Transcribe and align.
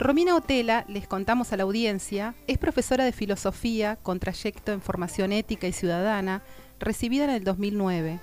Romina 0.00 0.34
Otela, 0.34 0.86
les 0.88 1.06
contamos 1.06 1.52
a 1.52 1.58
la 1.58 1.64
audiencia, 1.64 2.34
es 2.46 2.56
profesora 2.56 3.04
de 3.04 3.12
filosofía 3.12 3.96
con 3.96 4.18
trayecto 4.18 4.72
en 4.72 4.80
formación 4.80 5.30
ética 5.30 5.66
y 5.66 5.74
ciudadana, 5.74 6.42
recibida 6.78 7.24
en 7.24 7.30
el 7.30 7.44
2009. 7.44 8.18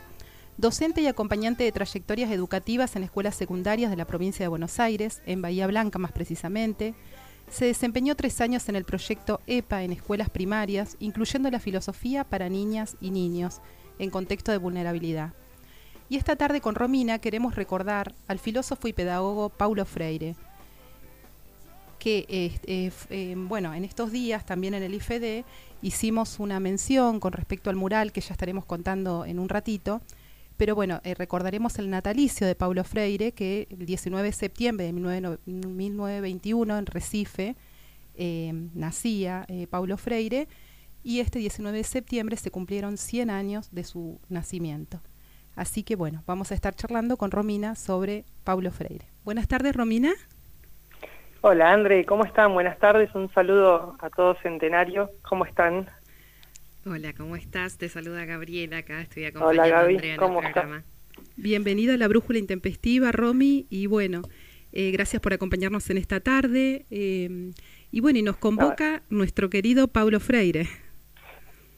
Docente 0.58 1.02
y 1.02 1.06
acompañante 1.06 1.64
de 1.64 1.72
trayectorias 1.72 2.32
educativas 2.32 2.96
en 2.96 3.04
escuelas 3.04 3.36
secundarias 3.36 3.92
de 3.92 3.96
la 3.96 4.08
provincia 4.08 4.44
de 4.44 4.48
Buenos 4.48 4.80
Aires, 4.80 5.22
en 5.28 5.44
Bahía 5.44 5.68
Blanca 5.68 6.00
más 6.00 6.12
precisamente. 6.12 6.96
Se 7.48 7.66
desempeñó 7.66 8.16
tres 8.16 8.42
años 8.42 8.68
en 8.70 8.76
el 8.76 8.84
proyecto 8.84 9.40
EPA 9.46 9.84
en 9.84 9.92
escuelas 9.92 10.32
primarias, 10.32 10.98
incluyendo 10.98 11.52
la 11.52 11.60
filosofía 11.60 12.24
para 12.24 12.50
niñas 12.50 12.98
y 13.02 13.12
niños, 13.12 13.62
en 14.00 14.10
contexto 14.10 14.52
de 14.52 14.58
vulnerabilidad. 14.58 15.34
Y 16.10 16.18
esta 16.18 16.36
tarde 16.38 16.60
con 16.60 16.74
Romina 16.74 17.20
queremos 17.20 17.54
recordar 17.54 18.16
al 18.28 18.40
filósofo 18.40 18.88
y 18.88 18.94
pedagogo 18.94 19.50
Paulo 19.50 19.86
Freire, 19.86 20.36
que 21.98 22.26
eh, 22.30 22.92
eh, 23.10 23.36
bueno, 23.38 23.74
en 23.74 23.84
estos 23.84 24.12
días 24.12 24.46
también 24.46 24.74
en 24.74 24.84
el 24.84 24.94
IFD 24.94 25.46
hicimos 25.82 26.40
una 26.40 26.60
mención 26.60 27.20
con 27.20 27.34
respecto 27.34 27.70
al 27.70 27.76
mural 27.76 28.12
que 28.12 28.22
ya 28.22 28.34
estaremos 28.34 28.66
contando 28.66 29.26
en 29.26 29.40
un 29.40 29.50
ratito, 29.50 30.02
pero 30.58 30.76
bueno, 30.76 31.02
eh, 31.04 31.14
recordaremos 31.14 31.78
el 31.80 31.90
natalicio 31.90 32.48
de 32.48 32.56
Paulo 32.56 32.84
Freire, 32.84 33.32
que 33.32 33.68
el 33.70 33.86
19 33.86 34.28
de 34.28 34.34
septiembre 34.34 34.86
de 34.86 34.94
1921 34.94 36.78
en 36.78 36.86
Recife 36.86 37.56
nacía 38.74 39.46
Paulo 39.70 39.98
Freire, 39.98 40.48
y 41.04 41.20
este 41.20 41.38
19 41.38 41.78
de 41.78 41.84
septiembre 41.84 42.38
se 42.38 42.50
cumplieron 42.50 42.98
100 42.98 43.30
años 43.30 43.70
de 43.72 43.84
su 43.84 44.20
nacimiento. 44.30 45.02
Así 45.56 45.84
que 45.84 45.96
bueno, 45.96 46.24
vamos 46.26 46.52
a 46.52 46.56
estar 46.56 46.76
charlando 46.76 47.18
con 47.18 47.30
Romina 47.30 47.76
sobre 47.76 48.26
Paulo 48.44 48.72
Freire. 48.72 49.06
Buenas 49.24 49.48
tardes, 49.48 49.76
Romina. 49.76 50.14
Hola, 51.42 51.72
André, 51.72 52.04
¿cómo 52.06 52.26
están? 52.26 52.54
Buenas 52.54 52.80
tardes, 52.80 53.14
un 53.14 53.32
saludo 53.32 53.96
a 54.00 54.10
todos 54.10 54.38
Centenario. 54.42 55.12
¿Cómo 55.28 55.46
están? 55.46 55.86
Hola, 56.86 57.14
¿cómo 57.16 57.36
estás? 57.36 57.78
Te 57.78 57.90
saluda 57.90 58.26
Gabriela, 58.26 58.80
acá 58.80 59.02
estoy 59.02 59.26
acompañando 59.26 59.64
Hola, 59.64 59.82
Gaby, 59.84 60.12
a 60.12 60.18
¿cómo 60.18 60.42
estás? 60.42 60.84
Bienvenida 61.36 61.94
a 61.94 61.98
la 61.98 62.08
Brújula 62.08 62.40
Intempestiva, 62.40 63.12
Romy, 63.12 63.68
y 63.70 63.86
bueno, 63.86 64.24
eh, 64.74 64.90
gracias 64.92 65.22
por 65.22 65.34
acompañarnos 65.34 65.88
en 65.92 65.98
esta 65.98 66.22
tarde. 66.22 66.86
Eh, 66.90 67.52
y 67.92 68.02
bueno, 68.02 68.18
y 68.18 68.24
nos 68.24 68.38
convoca 68.38 69.04
nuestro 69.10 69.50
querido 69.50 69.88
Paulo 69.88 70.20
Freire. 70.20 70.68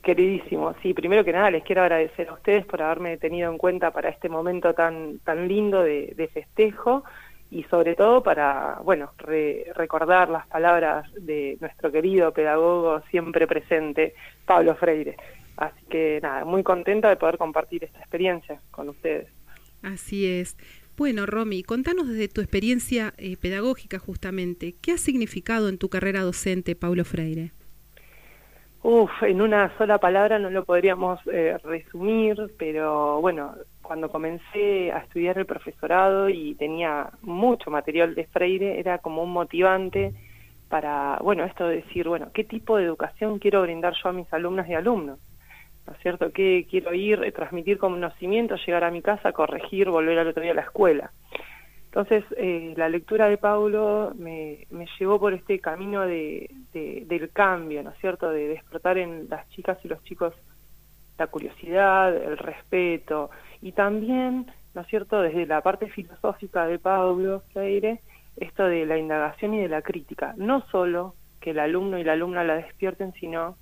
Queridísimo, 0.04 0.74
sí, 0.82 0.94
primero 0.94 1.26
que 1.26 1.34
nada 1.34 1.52
les 1.52 1.64
quiero 1.64 1.82
agradecer 1.82 2.30
a 2.30 2.34
ustedes 2.34 2.66
por 2.66 2.82
haberme 2.82 3.18
tenido 3.18 3.52
en 3.52 3.58
cuenta 3.58 3.92
para 3.92 4.10
este 4.10 4.30
momento 4.30 4.74
tan, 4.74 5.20
tan 5.20 5.50
lindo 5.50 5.84
de, 5.84 6.30
festejo 6.34 7.04
y 7.52 7.64
sobre 7.64 7.96
todo 7.96 8.22
para, 8.22 8.80
bueno, 8.84 9.12
recordar 9.76 10.30
las 10.30 10.48
palabras 10.48 11.12
de 11.16 11.58
nuestro 11.60 11.92
querido 11.92 12.32
pedagogo 12.32 13.02
siempre 13.10 13.48
presente, 13.48 14.14
Pablo 14.46 14.76
Freire. 14.76 15.18
Así 15.58 15.86
que 15.90 16.20
nada, 16.22 16.46
muy 16.46 16.64
contenta 16.64 17.10
de 17.10 17.18
poder 17.18 17.38
compartir 17.38 17.84
esta 17.84 18.00
experiencia 18.00 18.62
con 18.72 18.90
ustedes. 18.90 19.28
Así 19.82 20.26
es. 20.26 20.58
Bueno, 20.96 21.26
Romy, 21.26 21.64
contanos 21.64 22.10
desde 22.10 22.28
tu 22.28 22.42
experiencia 22.42 23.14
eh, 23.18 23.38
pedagógica 23.38 24.00
justamente, 24.00 24.76
¿qué 24.82 24.92
ha 24.92 24.98
significado 24.98 25.70
en 25.70 25.78
tu 25.78 25.90
carrera 25.90 26.22
docente 26.22 26.76
Pablo 26.76 27.06
Freire? 27.06 27.52
Uf, 28.84 29.12
en 29.24 29.42
una 29.42 29.78
sola 29.78 29.98
palabra 29.98 30.40
no 30.40 30.50
lo 30.50 30.64
podríamos 30.64 31.20
eh, 31.32 31.58
resumir, 31.64 32.38
pero 32.58 33.20
bueno, 33.20 33.56
cuando 33.90 34.12
comencé 34.12 34.92
a 34.92 35.00
estudiar 35.00 35.40
el 35.40 35.48
profesorado 35.48 36.30
y 36.30 36.54
tenía 36.54 37.10
mucho 37.24 37.72
material 37.72 38.14
de 38.14 38.28
Freire, 38.28 38.80
era 38.80 39.00
como 39.00 39.24
un 39.24 39.32
motivante 39.32 40.14
para, 40.70 41.18
bueno, 41.24 41.44
esto 41.44 41.68
de 41.68 41.78
decir, 41.78 42.08
bueno, 42.08 42.30
¿qué 42.32 42.44
tipo 42.44 42.78
de 42.78 42.84
educación 42.84 43.40
quiero 43.40 43.64
brindar 43.64 43.96
yo 43.96 44.10
a 44.10 44.14
mis 44.14 44.32
alumnas 44.32 44.70
y 44.70 44.76
alumnos? 44.76 45.18
¿No 45.88 45.94
es 45.94 46.00
cierto? 46.04 46.32
¿Qué 46.32 46.68
quiero 46.70 46.94
ir, 46.94 47.24
eh, 47.24 47.32
transmitir 47.32 47.80
conocimiento, 47.80 48.58
llegar 48.58 48.84
a 48.84 48.92
mi 48.92 49.02
casa, 49.02 49.32
corregir, 49.32 49.90
volver 49.90 50.20
al 50.20 50.28
otro 50.28 50.44
día 50.44 50.52
a 50.52 50.62
la 50.62 50.70
escuela? 50.70 51.12
Entonces, 51.86 52.24
eh, 52.38 52.76
la 52.78 52.90
lectura 52.90 53.28
de 53.28 53.40
Paulo 53.40 54.14
me, 54.16 54.68
llevó 55.00 55.20
por 55.20 55.34
este 55.34 55.58
camino 55.58 56.06
de, 56.06 56.48
del 56.74 57.32
cambio, 57.32 57.82
¿no 57.82 57.90
es 57.90 57.98
cierto?, 57.98 58.30
de 58.30 58.50
despertar 58.50 59.00
en 59.00 59.28
las 59.30 59.50
chicas 59.50 59.80
y 59.84 59.88
los 59.88 60.04
chicos 60.04 60.36
la 61.20 61.28
curiosidad, 61.28 62.16
el 62.16 62.38
respeto, 62.38 63.30
y 63.62 63.74
también, 63.74 64.52
¿no 64.74 64.82
es 64.82 64.88
cierto?, 64.88 65.22
desde 65.22 65.46
la 65.46 65.62
parte 65.62 65.88
filosófica 65.90 66.66
de 66.66 66.80
Paulo 66.80 67.44
Freire, 67.54 68.00
esto 68.38 68.64
de 68.66 68.86
la 68.86 68.98
indagación 68.98 69.54
y 69.54 69.62
de 69.62 69.68
la 69.68 69.82
crítica, 69.82 70.34
no 70.38 70.62
solo 70.72 71.16
que 71.42 71.52
el 71.52 71.60
alumno 71.60 71.98
y 72.00 72.04
la 72.04 72.14
alumna 72.14 72.44
la 72.44 72.56
despierten, 72.56 73.14
sino 73.14 73.58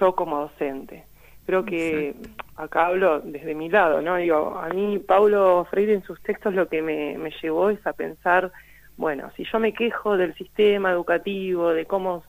yo 0.00 0.14
como 0.14 0.40
docente. 0.40 1.04
Creo 1.46 1.64
que 1.64 2.14
acá 2.56 2.86
hablo 2.86 3.20
desde 3.20 3.54
mi 3.54 3.68
lado, 3.68 4.00
¿no? 4.00 4.16
Digo, 4.16 4.58
a 4.58 4.68
mí 4.68 4.98
Paulo 4.98 5.66
Freire 5.70 5.94
en 5.94 6.02
sus 6.02 6.20
textos 6.22 6.54
lo 6.54 6.68
que 6.68 6.82
me, 6.82 7.18
me 7.18 7.32
llevó 7.42 7.70
es 7.70 7.84
a 7.86 7.92
pensar, 7.92 8.52
bueno, 8.96 9.30
si 9.36 9.44
yo 9.44 9.58
me 9.58 9.72
quejo 9.72 10.16
del 10.16 10.34
sistema 10.34 10.90
educativo, 10.90 11.70
de 11.70 11.86
cómo, 11.86 12.24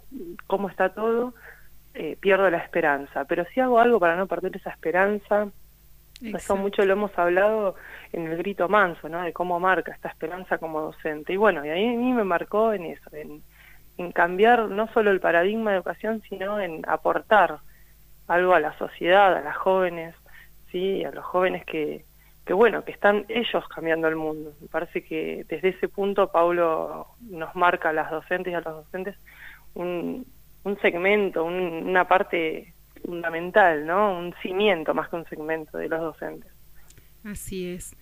cómo 0.47 0.69
está 0.69 0.89
todo, 0.93 1.33
eh, 1.93 2.17
pierdo 2.19 2.49
la 2.49 2.57
esperanza. 2.57 3.25
Pero 3.25 3.45
si 3.53 3.59
hago 3.59 3.79
algo 3.79 3.99
para 3.99 4.15
no 4.15 4.27
perder 4.27 4.55
esa 4.55 4.71
esperanza, 4.71 5.47
eso 6.21 6.55
mucho 6.55 6.85
lo 6.85 6.93
hemos 6.93 7.17
hablado 7.17 7.75
en 8.13 8.27
el 8.27 8.37
grito 8.37 8.69
manso, 8.69 9.09
¿no? 9.09 9.21
De 9.21 9.33
cómo 9.33 9.59
marca 9.59 9.91
esta 9.91 10.09
esperanza 10.09 10.57
como 10.57 10.81
docente. 10.81 11.33
Y 11.33 11.37
bueno, 11.37 11.65
y 11.65 11.69
a 11.69 11.75
mí 11.75 12.13
me 12.13 12.23
marcó 12.23 12.73
en 12.73 12.85
eso, 12.85 13.09
en, 13.13 13.43
en 13.97 14.11
cambiar 14.11 14.69
no 14.69 14.87
solo 14.93 15.11
el 15.11 15.19
paradigma 15.19 15.71
de 15.71 15.77
educación, 15.77 16.21
sino 16.29 16.59
en 16.59 16.83
aportar 16.87 17.59
algo 18.27 18.53
a 18.53 18.59
la 18.59 18.77
sociedad, 18.77 19.35
a 19.35 19.41
las 19.41 19.57
jóvenes, 19.57 20.15
sí, 20.71 21.03
a 21.03 21.11
los 21.11 21.25
jóvenes 21.25 21.65
que, 21.65 22.05
que 22.45 22.53
bueno, 22.53 22.83
que 22.83 22.91
están 22.91 23.25
ellos 23.29 23.67
cambiando 23.67 24.07
el 24.07 24.15
mundo. 24.15 24.53
Me 24.61 24.67
parece 24.67 25.03
que 25.03 25.45
desde 25.47 25.69
ese 25.69 25.89
punto 25.89 26.31
Paulo 26.31 27.07
nos 27.21 27.55
marca 27.55 27.89
a 27.89 27.93
las 27.93 28.09
docentes 28.09 28.51
y 28.51 28.55
a 28.55 28.61
los 28.61 28.85
docentes 28.85 29.17
un, 29.73 30.25
un 30.63 30.79
segmento, 30.79 31.43
una 31.43 32.07
parte 32.07 32.73
fundamental, 33.03 33.85
¿no? 33.85 34.17
Un 34.17 34.33
cimiento 34.41 34.93
más 34.93 35.09
que 35.09 35.17
un 35.17 35.25
segmento 35.25 35.77
de 35.77 35.89
los 35.89 35.99
docentes. 35.99 36.51
Así 37.23 37.67
es. 37.67 37.95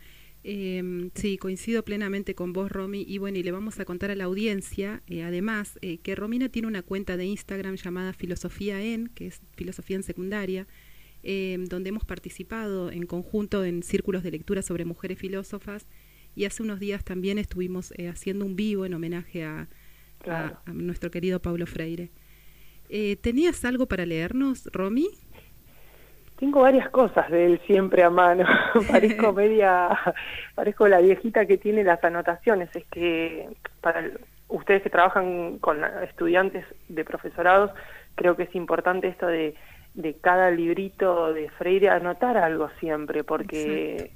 Eh, 0.43 1.09
sí, 1.13 1.37
coincido 1.37 1.83
plenamente 1.83 2.33
con 2.33 2.53
vos, 2.53 2.71
Romy. 2.71 3.03
Y 3.07 3.17
bueno, 3.17 3.37
y 3.37 3.43
le 3.43 3.51
vamos 3.51 3.79
a 3.79 3.85
contar 3.85 4.11
a 4.11 4.15
la 4.15 4.25
audiencia, 4.25 5.01
eh, 5.07 5.23
además, 5.23 5.77
eh, 5.81 5.99
que 5.99 6.15
Romina 6.15 6.49
tiene 6.49 6.67
una 6.67 6.81
cuenta 6.81 7.17
de 7.17 7.25
Instagram 7.25 7.75
llamada 7.75 8.13
Filosofía 8.13 8.81
en, 8.81 9.07
que 9.07 9.27
es 9.27 9.41
Filosofía 9.55 9.97
en 9.97 10.03
Secundaria, 10.03 10.67
em, 11.23 11.65
donde 11.65 11.89
hemos 11.89 12.05
participado 12.05 12.91
en 12.91 13.05
conjunto 13.05 13.63
en 13.63 13.83
círculos 13.83 14.23
de 14.23 14.31
lectura 14.31 14.61
sobre 14.61 14.85
mujeres 14.85 15.19
filósofas. 15.19 15.87
Y 16.35 16.45
hace 16.45 16.63
unos 16.63 16.79
días 16.79 17.03
también 17.03 17.37
estuvimos 17.37 17.93
eh, 17.97 18.07
haciendo 18.07 18.45
un 18.45 18.55
vivo 18.55 18.85
en 18.85 18.93
homenaje 18.93 19.43
a, 19.43 19.67
a 20.25 20.73
nuestro 20.73 21.11
querido 21.11 21.41
Pablo 21.41 21.67
Freire. 21.67 22.09
¿Tenías 23.21 23.63
algo 23.65 23.87
para 23.87 24.05
leernos, 24.05 24.69
Romy? 24.73 25.07
Tengo 26.41 26.61
varias 26.61 26.89
cosas 26.89 27.29
de 27.29 27.45
él 27.45 27.61
siempre 27.67 28.01
a 28.01 28.09
mano. 28.09 28.45
parezco 28.91 29.31
media, 29.31 29.89
parezco 30.55 30.87
la 30.87 30.99
viejita 30.99 31.45
que 31.45 31.59
tiene 31.59 31.83
las 31.83 32.03
anotaciones. 32.03 32.75
Es 32.75 32.83
que 32.85 33.47
para 33.79 34.09
ustedes 34.47 34.81
que 34.81 34.89
trabajan 34.89 35.59
con 35.59 35.83
estudiantes 36.03 36.65
de 36.89 37.05
profesorados, 37.05 37.69
creo 38.15 38.35
que 38.35 38.43
es 38.43 38.55
importante 38.55 39.07
esto 39.07 39.27
de, 39.27 39.53
de 39.93 40.15
cada 40.15 40.49
librito 40.49 41.31
de 41.31 41.47
Freire 41.51 41.89
anotar 41.89 42.37
algo 42.37 42.71
siempre, 42.79 43.23
porque 43.23 44.11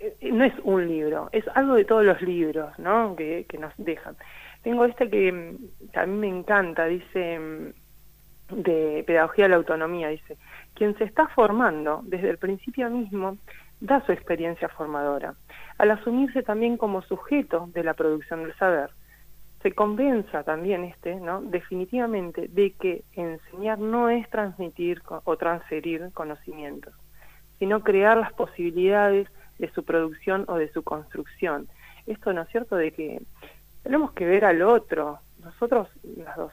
eh, 0.00 0.16
no 0.20 0.44
es 0.44 0.52
un 0.64 0.86
libro, 0.86 1.30
es 1.32 1.46
algo 1.54 1.76
de 1.76 1.86
todos 1.86 2.04
los 2.04 2.20
libros, 2.20 2.78
¿no? 2.78 3.16
Que, 3.16 3.46
que 3.48 3.56
nos 3.56 3.72
dejan. 3.78 4.16
Tengo 4.62 4.84
este 4.84 5.08
que, 5.08 5.56
que 5.90 5.98
a 5.98 6.04
mí 6.04 6.18
me 6.18 6.28
encanta, 6.28 6.84
dice 6.84 7.72
de 8.50 9.04
pedagogía 9.06 9.44
de 9.44 9.50
la 9.50 9.56
autonomía, 9.56 10.08
dice 10.08 10.36
quien 10.74 10.96
se 10.98 11.04
está 11.04 11.28
formando 11.28 12.02
desde 12.04 12.30
el 12.30 12.38
principio 12.38 12.90
mismo 12.90 13.38
da 13.80 14.04
su 14.04 14.12
experiencia 14.12 14.68
formadora, 14.68 15.34
al 15.78 15.90
asumirse 15.90 16.42
también 16.42 16.76
como 16.76 17.02
sujeto 17.02 17.68
de 17.72 17.84
la 17.84 17.94
producción 17.94 18.42
del 18.42 18.54
saber. 18.56 18.90
Se 19.62 19.72
convenza 19.72 20.42
también 20.42 20.84
este, 20.84 21.16
¿no? 21.16 21.40
definitivamente, 21.40 22.48
de 22.48 22.72
que 22.72 23.04
enseñar 23.14 23.78
no 23.78 24.10
es 24.10 24.28
transmitir 24.30 25.02
o 25.06 25.36
transferir 25.36 26.10
conocimientos, 26.12 26.94
sino 27.58 27.82
crear 27.82 28.16
las 28.16 28.32
posibilidades 28.32 29.28
de 29.58 29.70
su 29.70 29.84
producción 29.84 30.44
o 30.48 30.56
de 30.56 30.70
su 30.72 30.82
construcción. 30.82 31.68
Esto, 32.06 32.32
¿no 32.32 32.42
es 32.42 32.48
cierto?, 32.48 32.76
de 32.76 32.92
que 32.92 33.22
tenemos 33.82 34.12
que 34.12 34.26
ver 34.26 34.44
al 34.44 34.62
otro. 34.62 35.20
Nosotros, 35.42 35.88
las 36.16 36.36
dos, 36.36 36.52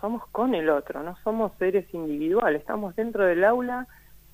somos 0.00 0.26
con 0.28 0.54
el 0.54 0.68
otro, 0.68 1.02
no 1.02 1.16
somos 1.22 1.52
seres 1.58 1.92
individuales, 1.92 2.60
estamos 2.60 2.94
dentro 2.96 3.24
del 3.24 3.44
aula 3.44 3.86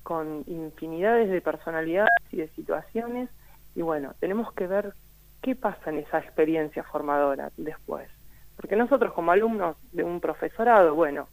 con 0.02 0.44
infinidades 0.46 1.30
de 1.30 1.40
personalidades 1.40 2.10
y 2.30 2.38
de 2.38 2.48
situaciones 2.48 3.28
y 3.74 3.82
bueno, 3.82 4.14
tenemos 4.20 4.52
que 4.52 4.66
ver 4.66 4.94
qué 5.40 5.54
pasa 5.54 5.90
en 5.90 5.98
esa 5.98 6.18
experiencia 6.18 6.82
formadora 6.82 7.50
después, 7.56 8.08
porque 8.56 8.76
nosotros 8.76 9.12
como 9.12 9.32
alumnos 9.32 9.76
de 9.92 10.04
un 10.04 10.20
profesorado, 10.20 10.94
bueno, 10.94 11.28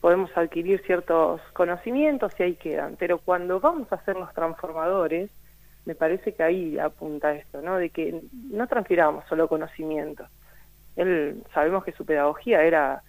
podemos 0.00 0.30
adquirir 0.36 0.82
ciertos 0.84 1.40
conocimientos 1.52 2.32
y 2.38 2.42
ahí 2.42 2.54
quedan, 2.54 2.96
pero 2.98 3.18
cuando 3.18 3.60
vamos 3.60 3.92
a 3.92 4.02
ser 4.04 4.16
los 4.16 4.32
transformadores, 4.32 5.30
me 5.84 5.94
parece 5.94 6.34
que 6.34 6.42
ahí 6.42 6.78
apunta 6.78 7.34
esto, 7.34 7.62
¿no? 7.62 7.76
De 7.76 7.90
que 7.90 8.20
no 8.50 8.66
transfiramos 8.66 9.24
solo 9.28 9.48
conocimientos. 9.48 10.28
Él, 10.96 11.42
sabemos 11.54 11.84
que 11.84 11.92
su 11.92 12.04
pedagogía 12.04 12.62
era 12.62 13.02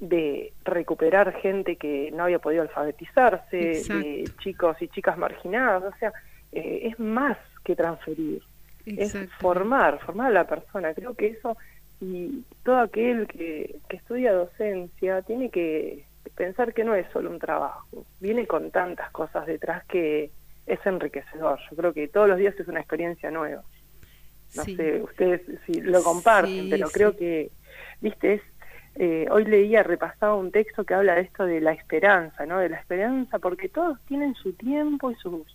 de 0.00 0.52
recuperar 0.64 1.32
gente 1.40 1.76
que 1.76 2.10
no 2.12 2.24
había 2.24 2.38
podido 2.38 2.62
alfabetizarse, 2.62 3.56
de 3.56 4.24
chicos 4.38 4.76
y 4.80 4.88
chicas 4.88 5.16
marginadas, 5.16 5.94
o 5.94 5.98
sea, 5.98 6.12
eh, 6.50 6.88
es 6.90 6.98
más 6.98 7.38
que 7.64 7.76
transferir, 7.76 8.42
es 8.84 9.16
formar, 9.38 10.00
formar 10.00 10.28
a 10.28 10.34
la 10.34 10.46
persona. 10.46 10.92
Creo 10.92 11.14
que 11.14 11.28
eso, 11.28 11.56
y 12.00 12.44
todo 12.64 12.78
aquel 12.78 13.28
que, 13.28 13.76
que 13.88 13.96
estudia 13.96 14.32
docencia 14.32 15.22
tiene 15.22 15.50
que 15.50 16.04
pensar 16.36 16.74
que 16.74 16.84
no 16.84 16.94
es 16.94 17.06
solo 17.12 17.30
un 17.30 17.38
trabajo, 17.38 18.06
viene 18.20 18.46
con 18.46 18.70
tantas 18.70 19.10
cosas 19.10 19.46
detrás 19.46 19.84
que 19.86 20.30
es 20.66 20.86
enriquecedor. 20.86 21.58
Yo 21.70 21.76
creo 21.76 21.92
que 21.92 22.08
todos 22.08 22.28
los 22.28 22.38
días 22.38 22.58
es 22.58 22.68
una 22.68 22.80
experiencia 22.80 23.30
nueva. 23.30 23.62
No 24.54 24.64
sé, 24.64 25.00
ustedes 25.02 25.40
si 25.64 25.80
lo 25.80 26.02
comparten, 26.02 26.68
pero 26.68 26.88
creo 26.88 27.16
que, 27.16 27.50
viste, 28.00 28.34
es, 28.34 28.42
eh, 28.94 29.26
hoy 29.30 29.44
leía, 29.44 29.82
repasaba 29.82 30.34
un 30.34 30.50
texto 30.50 30.84
que 30.84 30.94
habla 30.94 31.14
de 31.14 31.22
esto 31.22 31.46
de 31.46 31.60
la 31.60 31.72
esperanza, 31.72 32.44
¿no? 32.44 32.58
De 32.58 32.68
la 32.68 32.78
esperanza, 32.78 33.38
porque 33.38 33.68
todos 33.68 33.98
tienen 34.06 34.34
su 34.34 34.52
tiempo 34.52 35.10
y 35.10 35.14
sus, 35.16 35.46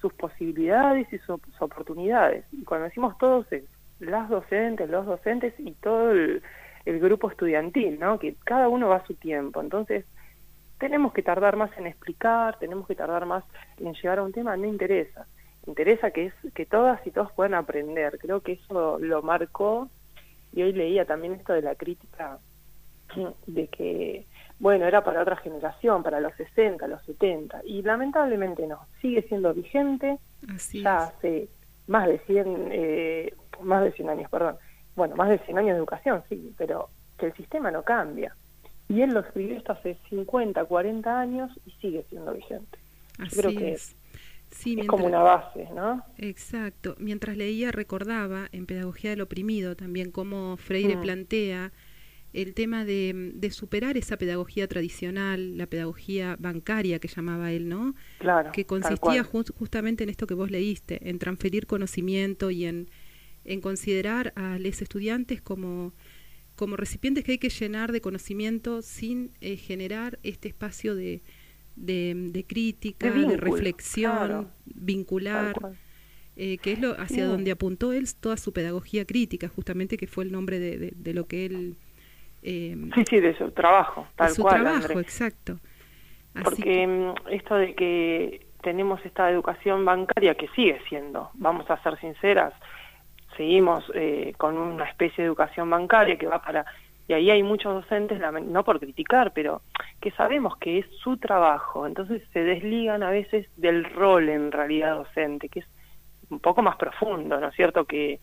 sus 0.00 0.12
posibilidades 0.12 1.10
y 1.12 1.18
sus, 1.18 1.40
oportunidades. 1.58 2.44
Y 2.52 2.64
cuando 2.64 2.84
decimos 2.86 3.16
todos 3.18 3.50
es 3.52 3.64
las 4.00 4.28
docentes, 4.28 4.90
los 4.90 5.06
docentes 5.06 5.54
y 5.58 5.72
todo 5.72 6.10
el, 6.10 6.42
el 6.84 7.00
grupo 7.00 7.30
estudiantil, 7.30 7.98
¿no? 7.98 8.18
Que 8.18 8.34
cada 8.44 8.68
uno 8.68 8.88
va 8.88 8.96
a 8.96 9.06
su 9.06 9.14
tiempo. 9.14 9.60
Entonces, 9.60 10.04
tenemos 10.78 11.12
que 11.12 11.22
tardar 11.22 11.56
más 11.56 11.70
en 11.78 11.86
explicar, 11.86 12.58
tenemos 12.58 12.86
que 12.86 12.96
tardar 12.96 13.24
más 13.24 13.44
en 13.78 13.94
llegar 13.94 14.18
a 14.18 14.24
un 14.24 14.32
tema, 14.32 14.56
no 14.56 14.66
interesa. 14.66 15.26
Interesa 15.66 16.10
que 16.10 16.26
es 16.26 16.34
que 16.54 16.66
todas 16.66 17.06
y 17.06 17.10
todos 17.12 17.32
puedan 17.32 17.54
aprender. 17.54 18.18
Creo 18.18 18.40
que 18.40 18.52
eso 18.52 18.98
lo 18.98 19.22
marcó 19.22 19.88
y 20.52 20.62
hoy 20.62 20.72
leía 20.72 21.06
también 21.06 21.34
esto 21.34 21.52
de 21.52 21.62
la 21.62 21.76
crítica 21.76 22.38
de 23.46 23.68
que 23.68 24.26
bueno, 24.58 24.86
era 24.86 25.02
para 25.02 25.22
otra 25.22 25.36
generación, 25.36 26.04
para 26.04 26.20
los 26.20 26.34
60, 26.34 26.86
los 26.86 27.02
70 27.04 27.62
y 27.64 27.82
lamentablemente 27.82 28.66
no, 28.66 28.86
sigue 29.00 29.22
siendo 29.22 29.52
vigente. 29.52 30.18
ya 30.72 30.98
hace 30.98 31.48
más 31.88 32.06
de 32.06 32.18
100 32.20 32.68
eh, 32.70 33.34
más 33.60 33.82
de 33.82 33.92
100 33.92 34.08
años, 34.08 34.30
perdón. 34.30 34.56
Bueno, 34.94 35.16
más 35.16 35.30
de 35.30 35.38
100 35.38 35.58
años 35.58 35.70
de 35.72 35.78
educación, 35.78 36.22
sí, 36.28 36.54
pero 36.56 36.90
que 37.18 37.26
el 37.26 37.34
sistema 37.34 37.70
no 37.70 37.82
cambia 37.82 38.36
y 38.88 39.00
él 39.00 39.14
lo 39.14 39.20
escribió 39.20 39.56
esto 39.56 39.72
hace 39.72 39.96
50, 40.10 40.64
40 40.64 41.20
años 41.20 41.50
y 41.64 41.70
sigue 41.80 42.04
siendo 42.10 42.32
vigente. 42.34 42.78
Así 43.18 43.40
creo 43.40 43.50
que 43.56 43.72
es. 43.72 43.96
es 44.50 44.86
como 44.86 45.06
una 45.06 45.20
base, 45.20 45.68
¿no? 45.74 46.04
Exacto. 46.18 46.94
Mientras 46.98 47.36
leía 47.36 47.72
recordaba 47.72 48.48
en 48.52 48.66
Pedagogía 48.66 49.10
del 49.10 49.22
Oprimido 49.22 49.76
también 49.76 50.10
cómo 50.10 50.56
Freire 50.56 50.96
mm. 50.96 51.00
plantea 51.00 51.72
el 52.32 52.54
tema 52.54 52.84
de, 52.84 53.50
superar 53.52 53.96
esa 53.96 54.16
pedagogía 54.16 54.66
tradicional, 54.66 55.58
la 55.58 55.66
pedagogía 55.66 56.36
bancaria 56.38 56.98
que 56.98 57.08
llamaba 57.08 57.52
él, 57.52 57.68
¿no? 57.68 57.94
Claro. 58.18 58.52
Que 58.52 58.64
consistía 58.64 59.22
justamente 59.24 60.04
en 60.04 60.10
esto 60.10 60.26
que 60.26 60.34
vos 60.34 60.50
leíste, 60.50 61.08
en 61.08 61.18
transferir 61.18 61.66
conocimiento 61.66 62.50
y 62.50 62.64
en, 62.64 62.88
en 63.44 63.60
considerar 63.60 64.32
a 64.36 64.58
los 64.58 64.80
estudiantes 64.80 65.42
como 65.42 65.92
como 66.54 66.76
recipientes 66.76 67.24
que 67.24 67.32
hay 67.32 67.38
que 67.38 67.48
llenar 67.48 67.92
de 67.92 68.00
conocimiento 68.00 68.82
sin 68.82 69.32
eh, 69.40 69.56
generar 69.56 70.18
este 70.22 70.48
espacio 70.48 70.94
de, 70.94 71.22
de, 71.76 72.44
crítica, 72.46 73.10
de, 73.10 73.36
reflexión, 73.36 74.50
vincular, 74.66 75.56
eh, 76.36 76.58
que 76.58 76.72
es 76.72 76.78
lo 76.78 76.98
hacia 77.00 77.26
donde 77.26 77.50
apuntó 77.50 77.92
él 77.92 78.06
toda 78.14 78.36
su 78.36 78.52
pedagogía 78.52 79.04
crítica, 79.06 79.48
justamente 79.48 79.96
que 79.96 80.06
fue 80.06 80.24
el 80.24 80.32
nombre 80.32 80.58
de, 80.58 80.92
de 80.94 81.14
lo 81.14 81.26
que 81.26 81.46
él... 81.46 81.76
Eh, 82.42 82.76
sí, 82.94 83.04
sí, 83.08 83.20
de 83.20 83.36
su 83.36 83.50
trabajo, 83.52 84.06
tal 84.16 84.28
de 84.28 84.34
su 84.34 84.42
cual. 84.42 84.62
trabajo, 84.62 85.00
exacto. 85.00 85.58
Porque 86.42 86.86
mm, 86.86 87.30
esto 87.30 87.54
de 87.54 87.74
que 87.74 88.46
tenemos 88.62 89.04
esta 89.04 89.30
educación 89.30 89.84
bancaria 89.84 90.34
que 90.34 90.48
sigue 90.48 90.80
siendo, 90.88 91.30
vamos 91.34 91.70
a 91.70 91.82
ser 91.82 91.98
sinceras, 92.00 92.54
seguimos 93.36 93.84
eh, 93.94 94.32
con 94.38 94.56
una 94.56 94.84
especie 94.84 95.22
de 95.22 95.28
educación 95.28 95.68
bancaria 95.70 96.16
que 96.16 96.26
va 96.26 96.40
para... 96.42 96.64
Y 97.08 97.14
ahí 97.14 97.30
hay 97.30 97.42
muchos 97.42 97.74
docentes, 97.74 98.20
no 98.44 98.64
por 98.64 98.78
criticar, 98.78 99.32
pero 99.34 99.62
que 100.00 100.12
sabemos 100.12 100.56
que 100.58 100.78
es 100.78 100.86
su 101.02 101.16
trabajo, 101.16 101.86
entonces 101.86 102.22
se 102.32 102.44
desligan 102.44 103.02
a 103.02 103.10
veces 103.10 103.48
del 103.56 103.84
rol 103.84 104.28
en 104.28 104.52
realidad 104.52 104.94
docente, 104.94 105.48
que 105.48 105.60
es 105.60 105.66
un 106.30 106.38
poco 106.38 106.62
más 106.62 106.76
profundo, 106.76 107.40
¿no 107.40 107.48
es 107.48 107.54
cierto?, 107.56 107.84
que, 107.84 108.20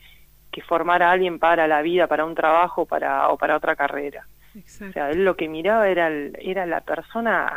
que 0.59 0.67
formar 0.67 1.03
a 1.03 1.11
alguien 1.11 1.39
para 1.39 1.67
la 1.67 1.81
vida, 1.81 2.07
para 2.07 2.25
un 2.25 2.35
trabajo 2.35 2.85
para, 2.85 3.29
o 3.29 3.37
para 3.37 3.55
otra 3.55 3.75
carrera. 3.75 4.27
O 4.55 4.91
sea, 4.91 5.11
él 5.11 5.23
lo 5.23 5.35
que 5.35 5.47
miraba 5.47 5.89
era, 5.89 6.09
era 6.09 6.65
la 6.65 6.81
persona 6.81 7.51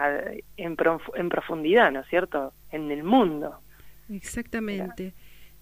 en, 0.56 0.76
en 1.14 1.28
profundidad, 1.28 1.90
¿no 1.90 2.00
es 2.00 2.08
cierto?, 2.08 2.52
en 2.70 2.90
el 2.90 3.02
mundo. 3.02 3.58
Exactamente. 4.10 5.14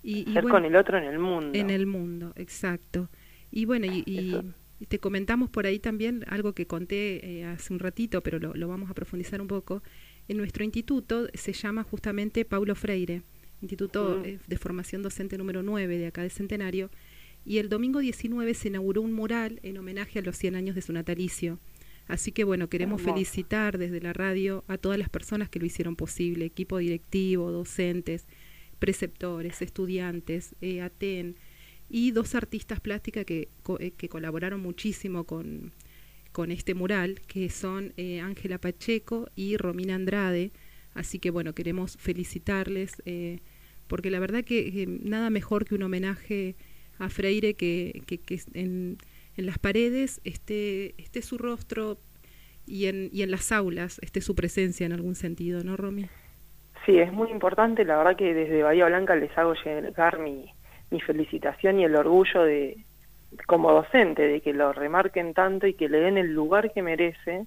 Y, 0.03 0.25
Ser 0.33 0.45
con 0.45 0.65
el 0.65 0.77
otro 0.77 0.99
en 0.99 1.05
el 1.05 1.19
mundo. 1.19 1.59
En 1.59 1.71
el 1.71 1.87
mundo, 1.87 2.33
exacto. 2.37 3.09
Y 3.51 3.65
bueno, 3.65 3.87
y, 3.87 4.53
te 4.89 4.99
comentamos 4.99 5.51
por 5.51 5.67
ahí 5.67 5.79
también 5.79 6.25
algo 6.29 6.55
que 6.55 6.67
conté 6.67 7.41
eh, 7.41 7.45
hace 7.45 7.73
un 7.73 7.79
ratito, 7.79 8.23
pero 8.23 8.39
lo, 8.39 8.69
vamos 8.69 8.91
a 8.91 8.95
profundizar 8.95 9.41
un 9.41 9.47
poco. 9.47 9.83
En 10.27 10.39
nuestro 10.39 10.65
instituto 10.65 11.27
se 11.35 11.53
llama 11.53 11.83
justamente 11.85 12.45
Paulo 12.45 12.75
Freire, 12.75 13.23
Instituto 13.61 14.21
mm. 14.21 14.25
eh, 14.25 14.39
de 14.47 14.57
Formación 14.57 15.03
Docente 15.03 15.37
número 15.37 15.63
9 15.63 15.99
de 15.99 16.07
acá 16.07 16.23
del 16.23 16.31
Centenario, 16.31 16.91
y 17.45 17.59
el 17.59 17.69
domingo 17.69 18.01
19 18.01 18.55
se 18.55 18.69
inauguró 18.69 19.03
un 19.03 19.13
mural 19.13 19.61
en 19.63 19.79
homenaje 19.79 20.19
a 20.19 20.23
los 20.23 20.37
100 20.37 20.57
años 20.57 20.75
de 20.75 20.83
su 20.83 20.93
natalicio. 20.93 21.59
Así 22.11 22.33
que 22.33 22.43
bueno, 22.43 22.69
queremos 22.69 23.01
felicitar 23.01 23.79
desde 23.79 24.01
la 24.01 24.13
radio 24.13 24.65
a 24.67 24.79
todas 24.79 24.99
las 24.99 25.09
personas 25.09 25.49
que 25.49 25.61
lo 25.61 25.67
hicieron 25.67 25.95
posible, 25.95 26.45
equipo 26.45 26.79
directivo, 26.79 27.53
docentes, 27.53 28.27
preceptores, 28.81 29.63
estudiantes, 29.63 30.57
eh, 30.61 30.81
ATEN 30.81 31.37
y 31.89 32.11
dos 32.11 32.35
artistas 32.35 32.81
plásticas 32.81 33.25
que, 33.25 33.49
eh, 33.79 33.93
que 33.93 34.09
colaboraron 34.09 34.61
muchísimo 34.61 35.23
con, 35.23 35.73
con 36.33 36.51
este 36.51 36.75
mural, 36.75 37.21
que 37.29 37.49
son 37.49 37.93
eh, 37.97 38.20
Ángela 38.20 38.59
Pacheco 38.59 39.31
y 39.37 39.56
Romina 39.56 39.94
Andrade. 39.94 40.51
Así 40.94 41.20
que 41.20 41.31
bueno, 41.31 41.55
queremos 41.55 41.97
felicitarles, 41.97 43.01
porque 43.87 44.11
la 44.11 44.19
verdad 44.19 44.43
que 44.43 44.87
nada 44.89 45.31
mejor 45.31 45.65
que 45.65 45.77
un 45.77 45.85
homenaje 45.85 46.56
a 47.01 47.09
Freire 47.09 47.55
que, 47.55 48.03
que, 48.07 48.19
que 48.19 48.39
en, 48.55 48.99
en, 49.37 49.47
las 49.47 49.59
paredes 49.59 50.21
esté, 50.25 50.95
esté 51.01 51.23
su 51.23 51.39
rostro 51.39 51.99
y 52.67 52.87
en, 52.87 53.09
y 53.13 53.23
en 53.23 53.31
las 53.31 53.51
aulas 53.53 53.99
esté 54.03 54.21
su 54.21 54.35
presencia 54.35 54.87
en 54.87 54.93
algún 54.93 55.15
sentido, 55.15 55.65
¿no, 55.65 55.77
Romy? 55.77 56.09
Sí, 56.87 56.99
es 56.99 57.13
muy 57.13 57.31
importante, 57.31 57.85
la 57.85 57.99
verdad 57.99 58.17
que 58.17 58.33
desde 58.33 58.63
Bahía 58.63 58.87
Blanca 58.87 59.17
les 59.17 59.37
hago 59.37 59.55
llegar 59.55 60.19
mi, 60.19 60.53
mi 60.91 61.01
felicitación 61.01 61.81
y 61.81 61.85
el 61.85 61.97
orgullo 61.97 62.43
de 62.43 62.85
como 63.47 63.73
docente, 63.73 64.27
de 64.27 64.41
que 64.41 64.53
lo 64.53 64.73
remarquen 64.73 65.35
tanto 65.35 65.67
y 65.67 65.75
que 65.75 65.89
le 65.89 66.01
den 66.01 66.19
el 66.19 66.33
lugar 66.33 66.73
que 66.73 66.83
merece, 66.83 67.47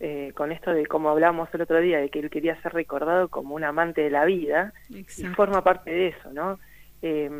eh, 0.00 0.32
con 0.34 0.52
esto 0.52 0.72
de 0.72 0.86
como 0.86 1.08
hablamos 1.08 1.48
el 1.54 1.62
otro 1.62 1.80
día, 1.80 1.98
de 1.98 2.10
que 2.10 2.18
él 2.18 2.28
quería 2.28 2.60
ser 2.60 2.72
recordado 2.72 3.28
como 3.28 3.54
un 3.54 3.64
amante 3.64 4.02
de 4.02 4.10
la 4.10 4.24
vida, 4.24 4.74
y 4.90 5.04
forma 5.34 5.62
parte 5.62 5.90
de 5.90 6.08
eso, 6.08 6.32
¿no? 6.32 6.58
Eh, 7.00 7.30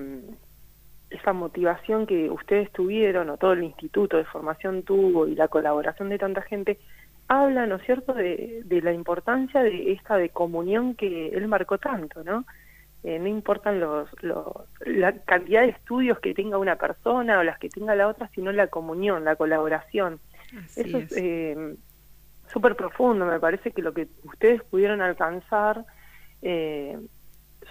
esa 1.15 1.33
motivación 1.33 2.07
que 2.07 2.31
ustedes 2.31 2.71
tuvieron, 2.73 3.31
o 3.31 3.37
todo 3.37 3.53
el 3.53 3.65
instituto 3.65 4.17
de 4.17 4.25
formación 4.25 4.83
tuvo, 4.83 5.27
y 5.27 5.35
la 5.35 5.49
colaboración 5.49 6.09
de 6.09 6.19
tanta 6.19 6.43
gente, 6.43 6.79
habla, 7.29 7.67
¿no 7.67 7.77
es 7.77 7.83
cierto?, 7.83 8.15
de, 8.15 8.65
la 8.83 8.93
importancia 8.93 9.63
de 9.63 9.93
esta 9.93 10.17
de 10.17 10.29
comunión 10.29 10.95
que 10.95 11.29
él 11.29 11.49
marcó 11.49 11.79
tanto, 11.79 12.23
¿no? 12.25 12.45
Eh, 13.05 13.19
no 13.19 13.27
importan 13.27 13.81
los, 13.81 14.09
los, 14.23 14.47
la 14.87 15.13
cantidad 15.13 15.63
de 15.63 15.71
estudios 15.71 16.21
que 16.21 16.35
tenga 16.35 16.59
una 16.59 16.77
persona 16.77 17.39
o 17.39 17.43
las 17.43 17.59
que 17.59 17.69
tenga 17.69 17.97
la 17.97 18.07
otra, 18.07 18.31
sino 18.35 18.53
la 18.53 18.69
comunión, 18.69 19.25
la 19.25 19.35
colaboración. 19.35 20.21
Eso 20.77 20.99
es 20.99 21.17
eh, 21.17 21.77
súper 22.53 22.77
profundo, 22.77 23.25
me 23.25 23.41
parece 23.41 23.73
que 23.73 23.83
lo 23.83 23.93
que 23.93 24.09
ustedes 24.25 24.63
pudieron 24.65 25.01
alcanzar 25.01 25.85
eh, 26.43 26.99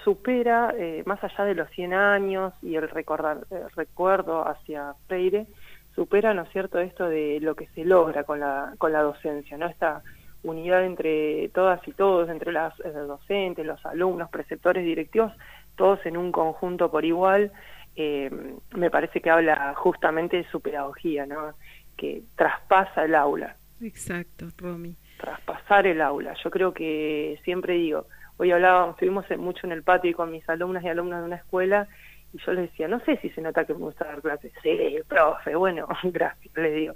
supera, 0.04 0.74
más 1.06 1.24
allá 1.24 1.46
de 1.46 1.56
los 1.56 1.70
100 1.72 1.94
años 1.94 2.54
y 2.62 2.76
el, 2.76 2.90
recordar, 2.90 3.46
el 3.52 3.70
recuerdo 3.72 4.48
hacia 4.48 4.94
Freire, 5.08 5.48
supera, 5.96 6.34
¿no 6.34 6.44
es 6.44 6.50
cierto?, 6.52 6.80
esto 6.80 7.08
de 7.08 7.40
lo 7.42 7.56
que 7.56 7.68
se 7.68 7.86
logra 7.86 8.24
con 8.24 8.40
la, 8.40 8.74
con 8.78 8.92
la 8.92 9.02
docencia, 9.02 9.58
¿no? 9.58 9.68
Esta 9.68 10.02
unidad 10.44 10.84
entre 10.86 11.50
todas 11.50 11.86
y 11.88 11.92
todos, 11.92 12.30
entre 12.30 12.52
las 12.52 12.78
eh, 12.80 12.90
docentes, 12.90 13.66
los 13.66 13.86
alumnos, 13.86 14.30
preceptores, 14.30 14.84
directivos, 14.84 15.32
todos 15.76 16.06
en 16.06 16.18
un 16.18 16.32
conjunto 16.32 16.90
por 16.90 17.06
igual, 17.06 17.52
eh, 17.96 18.30
me 18.76 18.90
parece 18.90 19.22
que 19.22 19.30
habla 19.30 19.74
justamente 19.76 20.38
de 20.38 20.50
su 20.50 20.62
pedagogía, 20.62 21.26
¿no? 21.26 21.54
que 21.98 22.24
traspasa 22.36 23.04
el 23.06 23.16
aula. 23.16 23.56
Exacto, 23.82 24.48
Romy. 24.58 24.96
Traspasar 25.18 25.86
el 25.86 26.02
aula. 26.02 26.34
Yo 26.44 26.50
creo 26.50 26.74
que 26.74 27.40
siempre 27.44 27.74
digo, 27.76 28.08
hoy 28.38 28.52
hablábamos, 28.52 28.96
estuvimos 28.96 29.26
mucho 29.38 29.68
en 29.68 29.74
el 29.74 29.84
patio 29.84 30.16
con 30.16 30.32
mis 30.32 30.48
alumnas 30.50 30.84
y 30.84 30.90
alumnas 30.90 31.20
de 31.20 31.26
una 31.26 31.36
escuela 31.38 31.88
y 32.34 32.40
yo 32.40 32.54
les 32.54 32.70
decía, 32.70 32.88
no 32.88 33.00
sé 33.02 33.18
si 33.18 33.30
se 33.30 33.42
nota 33.42 33.66
que 33.66 33.74
me 33.74 33.80
gusta 33.80 34.06
dar 34.06 34.22
clases. 34.22 34.54
Sí, 34.64 35.00
profe, 35.08 35.56
bueno, 35.56 35.88
gracias, 36.04 36.56
le 36.56 36.72
digo. 36.72 36.94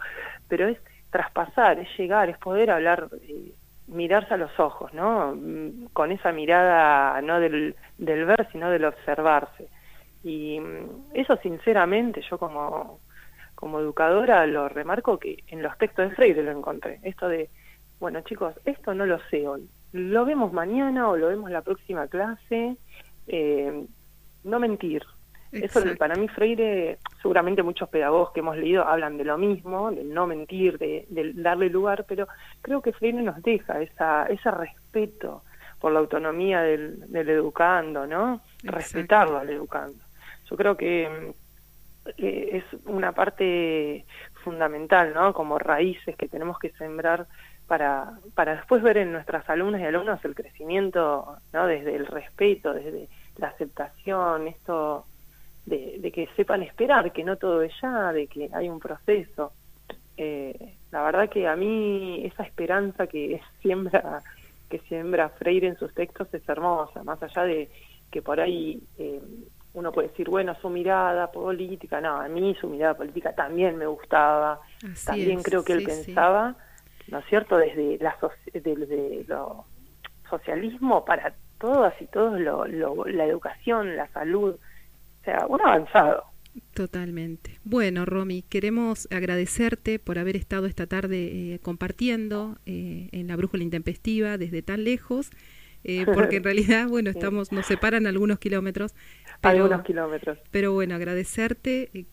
Pero 0.47 0.67
es 0.67 0.77
traspasar, 1.09 1.79
es 1.79 1.89
llegar, 1.97 2.29
es 2.29 2.37
poder 2.37 2.71
hablar, 2.71 3.09
eh, 3.21 3.51
mirarse 3.87 4.33
a 4.33 4.37
los 4.37 4.57
ojos, 4.59 4.93
¿no? 4.93 5.35
Mm, 5.35 5.87
con 5.93 6.11
esa 6.11 6.31
mirada 6.31 7.21
no 7.21 7.39
del, 7.39 7.75
del 7.97 8.25
ver, 8.25 8.47
sino 8.51 8.69
del 8.69 8.85
observarse. 8.85 9.67
Y 10.23 10.59
mm, 10.59 11.11
eso 11.13 11.37
sinceramente 11.37 12.21
yo 12.29 12.37
como, 12.37 12.99
como 13.55 13.79
educadora 13.79 14.45
lo 14.47 14.69
remarco 14.69 15.19
que 15.19 15.43
en 15.47 15.61
los 15.61 15.77
textos 15.77 16.09
de 16.09 16.15
Freire 16.15 16.43
lo 16.43 16.51
encontré. 16.51 16.99
Esto 17.03 17.27
de, 17.27 17.49
bueno 17.99 18.21
chicos, 18.21 18.55
esto 18.65 18.93
no 18.93 19.05
lo 19.05 19.19
sé 19.29 19.47
hoy, 19.47 19.69
lo 19.95 20.25
vemos 20.25 20.51
mañana 20.51 21.09
o 21.09 21.17
lo 21.17 21.29
vemos 21.29 21.49
la 21.49 21.61
próxima 21.61 22.07
clase, 22.07 22.75
eh, 23.27 23.85
no 24.43 24.59
mentir, 24.59 25.03
eso 25.51 25.81
para 25.97 26.15
mí 26.15 26.27
Freire, 26.27 26.97
seguramente 27.21 27.63
muchos 27.63 27.87
pedagogos 27.87 28.31
que 28.31 28.41
hemos 28.41 28.57
leído 28.57 28.85
hablan 28.85 29.17
de 29.17 29.23
lo 29.23 29.37
mismo, 29.37 29.89
del 29.89 30.13
no 30.13 30.27
mentir, 30.27 30.77
de, 30.77 31.05
darle 31.35 31.69
lugar, 31.69 32.05
pero 32.07 32.27
creo 32.61 32.81
que 32.81 32.91
Freire 32.91 33.21
nos 33.21 33.41
deja 33.41 33.81
esa, 33.81 34.25
ese 34.25 34.51
respeto 34.51 35.43
por 35.79 35.93
la 35.93 35.99
autonomía 35.99 36.61
del, 36.61 37.05
educando, 37.13 38.05
¿no? 38.05 38.41
Respetarlo 38.63 39.37
al 39.37 39.49
educando. 39.49 40.03
Yo 40.49 40.57
creo 40.57 40.75
que, 40.75 41.33
es 42.17 42.63
una 42.85 43.13
parte 43.13 44.05
fundamental, 44.43 45.13
¿no? 45.13 45.33
Como 45.33 45.57
raíces 45.57 46.15
que 46.15 46.27
tenemos 46.27 46.59
que 46.59 46.69
sembrar 46.71 47.27
para, 47.67 48.11
para 48.35 48.55
después 48.55 48.81
ver 48.83 48.97
en 48.97 49.11
nuestras 49.11 49.49
alumnas 49.49 49.81
y 49.81 49.85
alumnos 49.85 50.23
el 50.23 50.35
crecimiento, 50.35 51.37
¿no? 51.53 51.67
Desde 51.67 51.95
el 51.95 52.05
respeto, 52.05 52.73
desde 52.73 53.07
la 53.37 53.47
aceptación, 53.47 54.47
esto 54.47 55.05
de, 55.65 56.11
que 56.13 56.27
sepan 56.35 56.61
esperar, 56.63 57.11
que 57.11 57.23
no 57.23 57.37
todo 57.37 57.61
es 57.61 57.73
ya, 57.81 58.11
de 58.13 58.27
que 58.27 58.49
hay 58.53 58.69
un 58.69 58.79
proceso. 58.79 59.51
Eh, 60.17 60.75
la 60.91 61.03
verdad 61.03 61.29
que 61.29 61.47
a 61.47 61.55
mí 61.55 62.23
esa 62.25 62.43
esperanza 62.43 63.07
que 63.07 63.41
siembra 63.61 64.21
que 64.69 64.79
siembra 64.79 65.29
Freire 65.29 65.67
en 65.67 65.77
sus 65.77 65.93
textos 65.93 66.33
es 66.33 66.47
hermosa, 66.49 67.03
más 67.03 67.21
allá 67.21 67.43
de 67.43 67.69
que 68.11 68.21
por 68.23 68.39
ahí 68.39 68.81
eh, 68.97 69.21
uno 69.75 69.91
puede 69.91 70.07
decir, 70.07 70.29
bueno, 70.29 70.55
su 70.61 70.69
mirada 70.69 71.31
política, 71.31 72.01
no, 72.01 72.15
a 72.15 72.27
mí 72.27 72.55
su 72.59 72.67
mirada 72.67 72.95
política 72.95 73.33
también 73.33 73.77
me 73.77 73.85
gustaba, 73.85 74.59
también 75.05 75.43
creo 75.43 75.63
que 75.63 75.73
él 75.73 75.83
pensaba, 75.83 76.55
¿no 77.07 77.19
es 77.19 77.25
cierto?, 77.25 77.57
desde, 77.57 77.97
la 77.99 78.17
desde 78.53 79.25
lo 79.27 79.65
socialismo 80.29 81.05
para 81.05 81.33
todas 81.59 81.93
y 82.01 82.05
todos, 82.07 82.39
lo, 82.39 82.65
la 83.05 83.25
educación, 83.25 83.95
la 83.95 84.07
salud, 84.09 84.55
sea, 85.25 85.45
un 85.47 85.61
avanzado. 85.61 86.23
Totalmente. 86.73 87.59
Bueno, 87.65 88.05
Romy, 88.05 88.43
queremos 88.43 89.09
agradecerte 89.11 89.99
por 89.99 90.17
haber 90.17 90.37
estado 90.37 90.67
esta 90.67 90.87
tarde 90.87 91.53
eh, 91.53 91.59
compartiendo 91.61 92.57
eh, 92.65 93.09
en 93.11 93.27
la 93.27 93.35
Brújula 93.35 93.63
Intempestiva 93.63 94.37
desde 94.37 94.61
tan 94.61 94.85
lejos, 94.85 95.31
eh, 95.83 96.05
porque 96.13 96.37
en 96.37 96.43
realidad, 96.43 96.87
bueno, 96.87 97.09
estamos, 97.09 97.51
nos 97.51 97.65
separan 97.65 98.07
algunos 98.07 98.39
kilómetros. 98.39 98.95
algunos 99.41 99.83
kilómetros. 99.83 100.37
Pero 100.51 100.71
bueno, 100.71 100.95
agradecerte. 100.95 102.05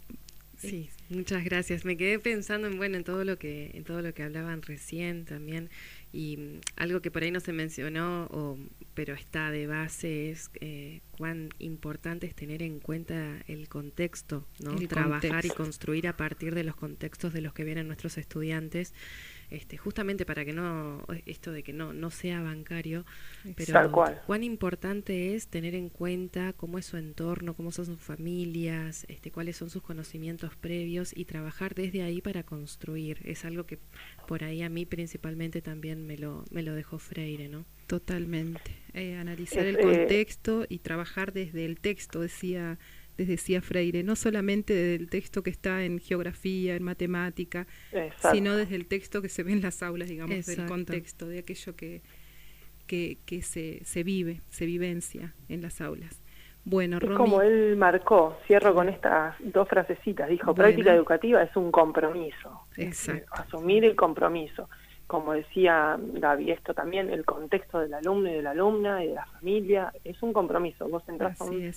Sí, 0.56 0.90
muchas 1.12 1.44
gracias. 1.44 1.84
Me 1.84 1.96
quedé 1.96 2.18
pensando 2.18 2.66
en 2.66 2.76
bueno 2.76 2.96
en 2.96 3.04
todo 3.04 3.24
lo 3.24 3.38
que 3.38 3.70
en 3.74 3.84
todo 3.84 4.02
lo 4.02 4.12
que 4.14 4.22
hablaban 4.22 4.62
recién 4.62 5.24
también 5.24 5.70
y 6.12 6.36
mm, 6.36 6.60
algo 6.76 7.00
que 7.00 7.10
por 7.10 7.22
ahí 7.22 7.30
no 7.30 7.40
se 7.40 7.52
mencionó, 7.52 8.26
o, 8.30 8.58
pero 8.94 9.14
está 9.14 9.50
de 9.50 9.66
base, 9.66 10.30
es 10.30 10.50
eh, 10.60 11.00
cuán 11.12 11.50
importante 11.58 12.26
es 12.26 12.34
tener 12.34 12.62
en 12.62 12.80
cuenta 12.80 13.38
el 13.46 13.68
contexto, 13.68 14.46
¿no? 14.60 14.74
Trabajar 14.88 15.46
y 15.46 15.50
construir 15.50 16.06
a 16.06 16.16
partir 16.16 16.54
de 16.54 16.64
los 16.64 16.76
contextos 16.76 17.32
de 17.32 17.40
los 17.40 17.52
que 17.54 17.64
vienen 17.64 17.86
nuestros 17.86 18.18
estudiantes 18.18 18.92
este, 19.52 19.76
justamente 19.76 20.24
para 20.24 20.46
que 20.46 20.54
no, 20.54 21.04
esto 21.26 21.52
de 21.52 21.62
que 21.62 21.74
no, 21.74 21.92
no 21.92 22.10
sea 22.10 22.40
bancario, 22.40 23.04
pero 23.54 23.92
cuán 24.26 24.44
importante 24.44 25.34
es 25.34 25.48
tener 25.48 25.74
en 25.74 25.90
cuenta 25.90 26.54
cómo 26.54 26.78
es 26.78 26.86
su 26.86 26.96
entorno, 26.96 27.52
cómo 27.54 27.70
son 27.70 27.84
sus 27.84 28.00
familias, 28.00 29.04
este, 29.08 29.30
cuáles 29.30 29.58
son 29.58 29.68
sus 29.68 29.82
conocimientos 29.82 30.56
previos 30.56 31.12
y 31.14 31.26
trabajar 31.26 31.74
desde 31.74 32.02
ahí 32.02 32.22
para 32.22 32.44
construir. 32.44 33.20
Es 33.24 33.44
algo 33.44 33.64
que 33.66 33.78
por 34.26 34.42
ahí 34.42 34.62
a 34.62 34.70
mí 34.70 34.86
principalmente 34.86 35.60
también 35.60 36.06
me 36.06 36.16
lo, 36.16 36.46
me 36.50 36.62
lo 36.62 36.74
dejó 36.74 36.98
Freire, 36.98 37.48
¿no? 37.48 37.66
Totalmente. 37.86 38.74
Eh, 38.94 39.16
analizar 39.16 39.66
el 39.66 39.78
contexto 39.78 40.64
y 40.66 40.78
trabajar 40.78 41.34
desde 41.34 41.66
el 41.66 41.78
texto, 41.78 42.20
decía 42.20 42.78
les 43.16 43.28
decía 43.28 43.60
Freire, 43.60 44.02
no 44.02 44.16
solamente 44.16 44.74
del 44.74 45.08
texto 45.08 45.42
que 45.42 45.50
está 45.50 45.84
en 45.84 45.98
geografía, 45.98 46.76
en 46.76 46.82
matemática, 46.82 47.66
sino 48.32 48.56
desde 48.56 48.76
el 48.76 48.86
texto 48.86 49.22
que 49.22 49.28
se 49.28 49.42
ve 49.42 49.52
en 49.52 49.62
las 49.62 49.82
aulas, 49.82 50.08
digamos, 50.08 50.46
del 50.46 50.66
contexto, 50.66 51.28
de 51.28 51.40
aquello 51.40 51.76
que, 51.76 52.02
que, 52.86 53.18
que 53.26 53.42
se, 53.42 53.84
se 53.84 54.02
vive, 54.02 54.40
se 54.48 54.66
vivencia 54.66 55.34
en 55.48 55.62
las 55.62 55.80
aulas. 55.80 56.22
Bueno, 56.64 56.98
es 56.98 57.10
como 57.16 57.42
él 57.42 57.76
marcó, 57.76 58.38
cierro 58.46 58.72
con 58.72 58.88
estas 58.88 59.34
dos 59.40 59.68
frasecitas, 59.68 60.28
dijo, 60.28 60.54
práctica 60.54 60.94
educativa 60.94 61.42
es 61.42 61.54
un 61.56 61.72
compromiso, 61.72 62.66
asumir 63.32 63.84
el 63.84 63.96
compromiso. 63.96 64.68
Como 65.08 65.32
decía 65.34 65.98
Gaby, 66.00 66.52
esto 66.52 66.72
también, 66.72 67.10
el 67.10 67.24
contexto 67.24 67.80
del 67.80 67.92
alumno 67.92 68.30
y 68.30 68.34
de 68.34 68.42
la 68.42 68.52
alumna 68.52 69.04
y 69.04 69.08
de 69.08 69.14
la 69.14 69.26
familia, 69.26 69.92
es 70.04 70.22
un 70.22 70.32
compromiso. 70.32 70.88
Vos 70.88 71.02
entras 71.08 71.38
a 71.40 71.44
un, 71.44 71.72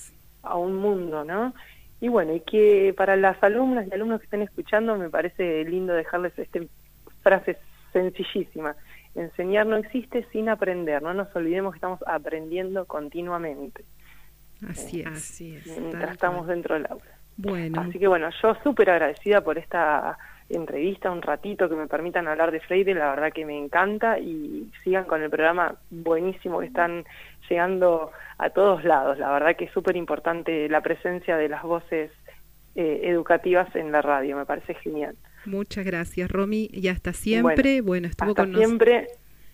a 0.45 0.55
un 0.55 0.75
mundo, 0.75 1.23
¿no? 1.23 1.53
Y 2.01 2.09
bueno, 2.09 2.33
y 2.33 2.41
que 2.41 2.93
para 2.95 3.15
las 3.15 3.41
alumnas 3.43 3.87
y 3.87 3.93
alumnos 3.93 4.19
que 4.19 4.25
estén 4.25 4.41
escuchando 4.41 4.97
me 4.97 5.09
parece 5.09 5.63
lindo 5.65 5.93
dejarles 5.93 6.37
esta 6.37 6.59
frase 7.21 7.57
sencillísima. 7.93 8.75
Enseñar 9.15 9.65
no 9.65 9.77
existe 9.77 10.27
sin 10.31 10.49
aprender, 10.49 11.01
no 11.01 11.13
nos 11.13 11.33
olvidemos 11.35 11.73
que 11.73 11.77
estamos 11.77 11.99
aprendiendo 12.05 12.85
continuamente. 12.85 13.85
Así 14.67 15.01
es. 15.01 15.07
Así 15.07 15.55
es 15.55 15.65
mientras 15.79 16.11
estamos 16.11 16.47
dentro 16.47 16.75
del 16.75 16.85
aula. 16.89 17.19
Bueno. 17.37 17.81
Así 17.81 17.97
que 17.97 18.07
bueno, 18.07 18.29
yo 18.41 18.55
súper 18.63 18.89
agradecida 18.89 19.41
por 19.41 19.57
esta 19.57 20.17
entrevista, 20.49 21.11
un 21.11 21.21
ratito 21.21 21.67
que 21.67 21.75
me 21.75 21.87
permitan 21.87 22.27
hablar 22.27 22.51
de 22.51 22.59
Freire, 22.59 22.93
la 22.93 23.09
verdad 23.09 23.33
que 23.33 23.45
me 23.45 23.57
encanta 23.57 24.19
y 24.19 24.69
sigan 24.83 25.05
con 25.05 25.21
el 25.23 25.29
programa 25.29 25.75
buenísimo 25.89 26.59
que 26.59 26.67
están 26.67 27.03
llegando 27.49 28.11
a 28.37 28.49
todos 28.49 28.83
lados. 28.83 29.17
La 29.19 29.31
verdad 29.31 29.55
que 29.55 29.65
es 29.65 29.71
súper 29.71 29.95
importante 29.95 30.67
la 30.69 30.81
presencia 30.81 31.37
de 31.37 31.49
las 31.49 31.63
voces 31.63 32.11
eh, 32.75 33.01
educativas 33.03 33.73
en 33.75 33.91
la 33.91 34.01
radio, 34.01 34.35
me 34.35 34.45
parece 34.45 34.73
genial. 34.75 35.15
Muchas 35.45 35.85
gracias, 35.85 36.29
Romy, 36.29 36.69
y 36.71 36.87
hasta 36.89 37.13
siempre. 37.13 37.81
Bueno, 37.81 38.07
estuvo 38.07 38.31
hasta 38.31 38.43
con 38.43 38.55
siempre. 38.55 39.07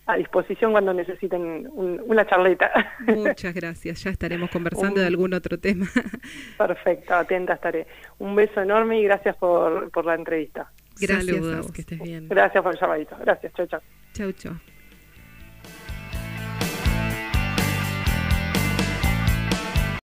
A 0.08 0.16
disposición 0.18 0.72
cuando 0.72 0.94
necesiten 0.94 1.70
una 1.72 2.26
charleta. 2.26 2.72
Muchas 3.08 3.54
gracias, 3.54 4.04
ya 4.04 4.10
estaremos 4.10 4.50
conversando 4.50 5.00
de 5.00 5.06
algún 5.06 5.34
otro 5.36 5.60
tema. 5.60 5.86
Perfecto, 6.58 7.14
atenta 7.14 7.54
estaré. 7.54 7.86
Un 8.18 8.36
beso 8.36 8.62
enorme 8.62 9.00
y 9.00 9.04
gracias 9.04 9.36
por, 9.38 9.92
por 9.92 10.06
la 10.06 10.16
entrevista. 10.16 10.72
Gracias, 11.00 11.72
que 11.72 11.82
estés 11.82 12.02
bien. 12.02 12.28
Gracias 12.28 12.64
por 12.64 12.74
el 12.74 12.82
llamadito. 12.82 13.16
Gracias, 13.20 13.54
chau, 13.54 13.68
chau. 13.68 13.82
Chau, 14.14 14.32
chau. 14.32 14.71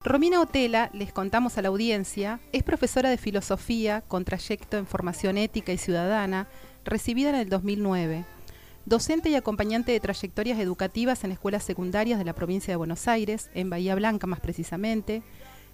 Romina 0.06 0.40
Otela, 0.40 0.92
les 0.94 1.12
contamos 1.12 1.58
a 1.58 1.64
la 1.64 1.70
audiencia, 1.70 2.40
es 2.52 2.62
profesora 2.62 3.10
de 3.10 3.18
filosofía 3.18 4.02
con 4.02 4.24
trayecto 4.24 4.78
en 4.78 4.86
formación 4.86 5.36
ética 5.36 5.74
y 5.74 5.80
ciudadana, 5.80 6.48
recibida 6.84 7.30
en 7.30 7.36
el 7.38 7.50
2009. 7.50 8.24
Docente 8.86 9.30
y 9.32 9.36
acompañante 9.36 9.92
de 9.92 10.00
trayectorias 10.00 10.60
educativas 10.60 11.24
en 11.24 11.32
escuelas 11.32 11.64
secundarias 11.64 12.20
de 12.20 12.26
la 12.26 12.36
provincia 12.36 12.72
de 12.72 12.76
Buenos 12.76 13.08
Aires, 13.08 13.50
en 13.56 13.72
Bahía 13.72 13.96
Blanca 13.96 14.28
más 14.28 14.40
precisamente. 14.40 15.24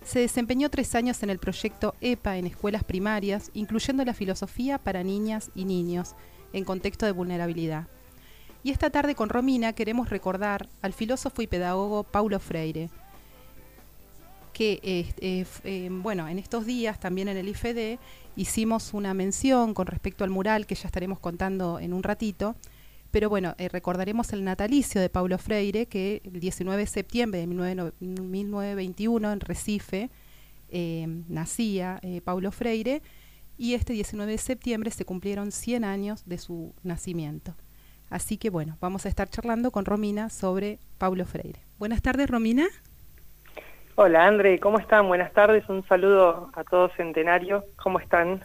Se 0.02 0.20
desempeñó 0.20 0.70
tres 0.70 0.96
años 0.96 1.22
en 1.24 1.30
el 1.30 1.38
proyecto 1.38 1.96
EPA 2.00 2.38
en 2.38 2.48
escuelas 2.48 2.86
primarias, 2.86 3.52
incluyendo 3.54 4.06
la 4.06 4.14
filosofía 4.14 4.78
para 4.78 5.04
niñas 5.04 5.52
y 5.56 5.66
niños, 5.66 6.16
en 6.54 6.64
contexto 6.64 7.06
de 7.06 7.12
vulnerabilidad. 7.12 7.90
Y 8.64 8.72
esta 8.72 8.92
tarde 8.92 9.14
con 9.14 9.28
Romina 9.28 9.74
queremos 9.74 10.10
recordar 10.10 10.70
al 10.82 10.94
filósofo 10.94 11.42
y 11.42 11.48
pedagogo 11.48 12.04
Paulo 12.06 12.40
Freire, 12.40 12.90
que 14.62 14.80
eh, 14.84 15.46
eh, 15.64 15.90
bueno, 15.92 16.28
en 16.28 16.38
estos 16.38 16.68
días 16.68 17.00
también 17.00 17.28
en 17.28 17.36
el 17.36 17.48
IFD 17.48 17.98
hicimos 18.36 18.94
una 18.94 19.12
mención 19.16 19.74
con 19.74 19.88
respecto 19.88 20.24
al 20.24 20.30
mural 20.30 20.68
que 20.68 20.76
ya 20.76 20.86
estaremos 20.86 21.18
contando 21.18 21.80
en 21.80 21.94
un 21.94 22.04
ratito, 22.04 22.56
pero 23.10 23.28
bueno, 23.28 23.56
eh, 23.58 23.70
recordaremos 23.70 24.34
el 24.34 24.44
natalicio 24.44 25.02
de 25.02 25.10
Paulo 25.10 25.40
Freire 25.40 25.88
que 25.88 26.22
el 26.26 26.40
19 26.40 26.80
de 26.80 26.86
septiembre 26.86 27.40
de 27.40 27.48
1921 27.48 29.32
en 29.32 29.40
Recife 29.40 30.12
nacía 31.28 32.00
Paulo 32.24 32.52
Freire 32.52 33.02
y 33.58 33.74
este 33.74 33.94
19 33.94 34.32
de 34.32 34.38
septiembre 34.38 34.92
se 34.92 35.06
cumplieron 35.06 35.52
100 35.52 35.86
años 35.86 36.22
de 36.28 36.38
su 36.38 36.76
nacimiento. 36.84 37.56
Así 38.12 38.38
que 38.38 38.52
bueno, 38.52 38.78
vamos 38.80 39.08
a 39.08 39.10
estar 39.10 39.28
charlando 39.28 39.72
con 39.72 39.86
Romina 39.86 40.30
sobre 40.30 40.78
Paulo 41.00 41.26
Freire. 41.26 41.62
Buenas 41.80 42.04
tardes, 42.04 42.30
Romina. 42.30 42.68
Hola, 43.96 44.26
André, 44.26 44.60
¿cómo 44.60 44.80
están? 44.80 45.08
Buenas 45.08 45.34
tardes, 45.34 45.68
un 45.68 45.86
saludo 45.86 46.50
a 46.54 46.64
todos 46.64 46.92
Centenario. 46.96 47.66
¿Cómo 47.82 48.00
están? 48.00 48.42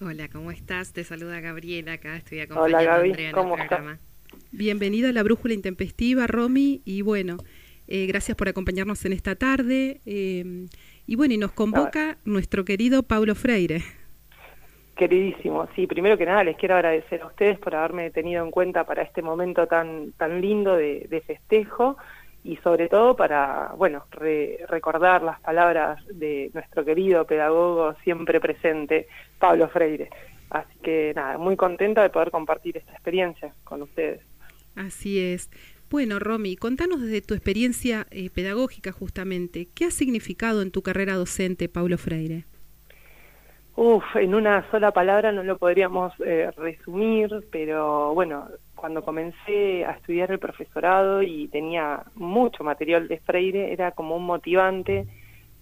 Hola, 0.00 0.28
¿cómo 0.30 0.50
estás? 0.50 0.92
Te 0.92 1.04
saluda 1.04 1.40
Gabriela, 1.40 1.94
acá 1.94 2.16
estoy 2.16 2.40
acompañando 2.40 2.78
Hola, 2.78 2.98
Gaby, 2.98 3.26
a 3.26 3.32
¿cómo 3.32 3.56
estás? 3.56 3.98
Bienvenida 4.50 5.08
a 5.08 5.12
la 5.12 5.22
Brújula 5.22 5.54
Intempestiva, 5.54 6.26
Romy, 6.26 6.82
y 6.84 7.00
bueno, 7.02 7.38
eh, 7.88 8.06
gracias 8.06 8.36
por 8.36 8.48
acompañarnos 8.48 9.04
en 9.06 9.14
esta 9.14 9.36
tarde. 9.36 10.00
Eh, 10.04 10.66
y 11.06 11.16
bueno, 11.16 11.34
y 11.34 11.38
nos 11.38 11.52
convoca 11.52 12.18
nuestro 12.24 12.64
querido 12.64 13.02
Paulo 13.02 13.34
Freire. 13.34 13.82
Queridísimo, 14.96 15.66
sí, 15.74 15.86
primero 15.86 16.18
que 16.18 16.26
nada 16.26 16.44
les 16.44 16.56
quiero 16.56 16.74
agradecer 16.74 17.22
a 17.22 17.26
ustedes 17.26 17.58
por 17.58 17.74
haberme 17.74 18.10
tenido 18.10 18.44
en 18.44 18.50
cuenta 18.50 18.84
para 18.84 19.02
este 19.02 19.22
momento 19.22 19.66
tan, 19.66 20.12
tan 20.12 20.42
lindo 20.42 20.76
de, 20.76 21.22
festejo 21.26 21.96
y 22.44 22.56
sobre 22.56 22.88
todo 22.88 23.14
para, 23.14 23.72
bueno, 23.76 24.04
recordar 24.68 25.22
las 25.22 25.40
palabras 25.40 26.04
de 26.08 26.50
nuestro 26.54 26.84
querido 26.84 27.24
pedagogo 27.24 27.94
siempre 28.02 28.40
presente, 28.40 29.06
Pablo 29.38 29.68
Freire. 29.68 30.10
Así 30.50 30.78
que 30.82 31.12
nada, 31.14 31.38
muy 31.38 31.56
contenta 31.56 32.02
de 32.02 32.10
poder 32.10 32.30
compartir 32.30 32.76
esta 32.76 32.92
experiencia 32.92 33.54
con 33.64 33.82
ustedes. 33.82 34.20
Así 34.76 35.18
es. 35.20 35.50
Bueno, 35.90 36.18
Romy, 36.18 36.56
contanos 36.56 37.02
desde 37.02 37.20
tu 37.20 37.34
experiencia 37.34 38.06
eh, 38.10 38.30
pedagógica 38.30 38.92
justamente, 38.92 39.68
¿qué 39.74 39.84
ha 39.84 39.90
significado 39.90 40.62
en 40.62 40.70
tu 40.70 40.82
carrera 40.82 41.14
docente 41.14 41.68
Pablo 41.68 41.98
Freire? 41.98 42.44
Uf, 43.76 44.04
en 44.16 44.34
una 44.34 44.70
sola 44.70 44.90
palabra 44.90 45.32
no 45.32 45.42
lo 45.42 45.56
podríamos 45.56 46.12
eh, 46.24 46.50
resumir, 46.56 47.30
pero 47.50 48.12
bueno, 48.14 48.48
cuando 48.82 49.04
comencé 49.04 49.84
a 49.84 49.92
estudiar 49.92 50.32
el 50.32 50.40
profesorado 50.40 51.22
y 51.22 51.46
tenía 51.46 52.02
mucho 52.16 52.64
material 52.64 53.06
de 53.06 53.20
Freire, 53.20 53.72
era 53.72 53.92
como 53.92 54.16
un 54.16 54.24
motivante 54.24 55.06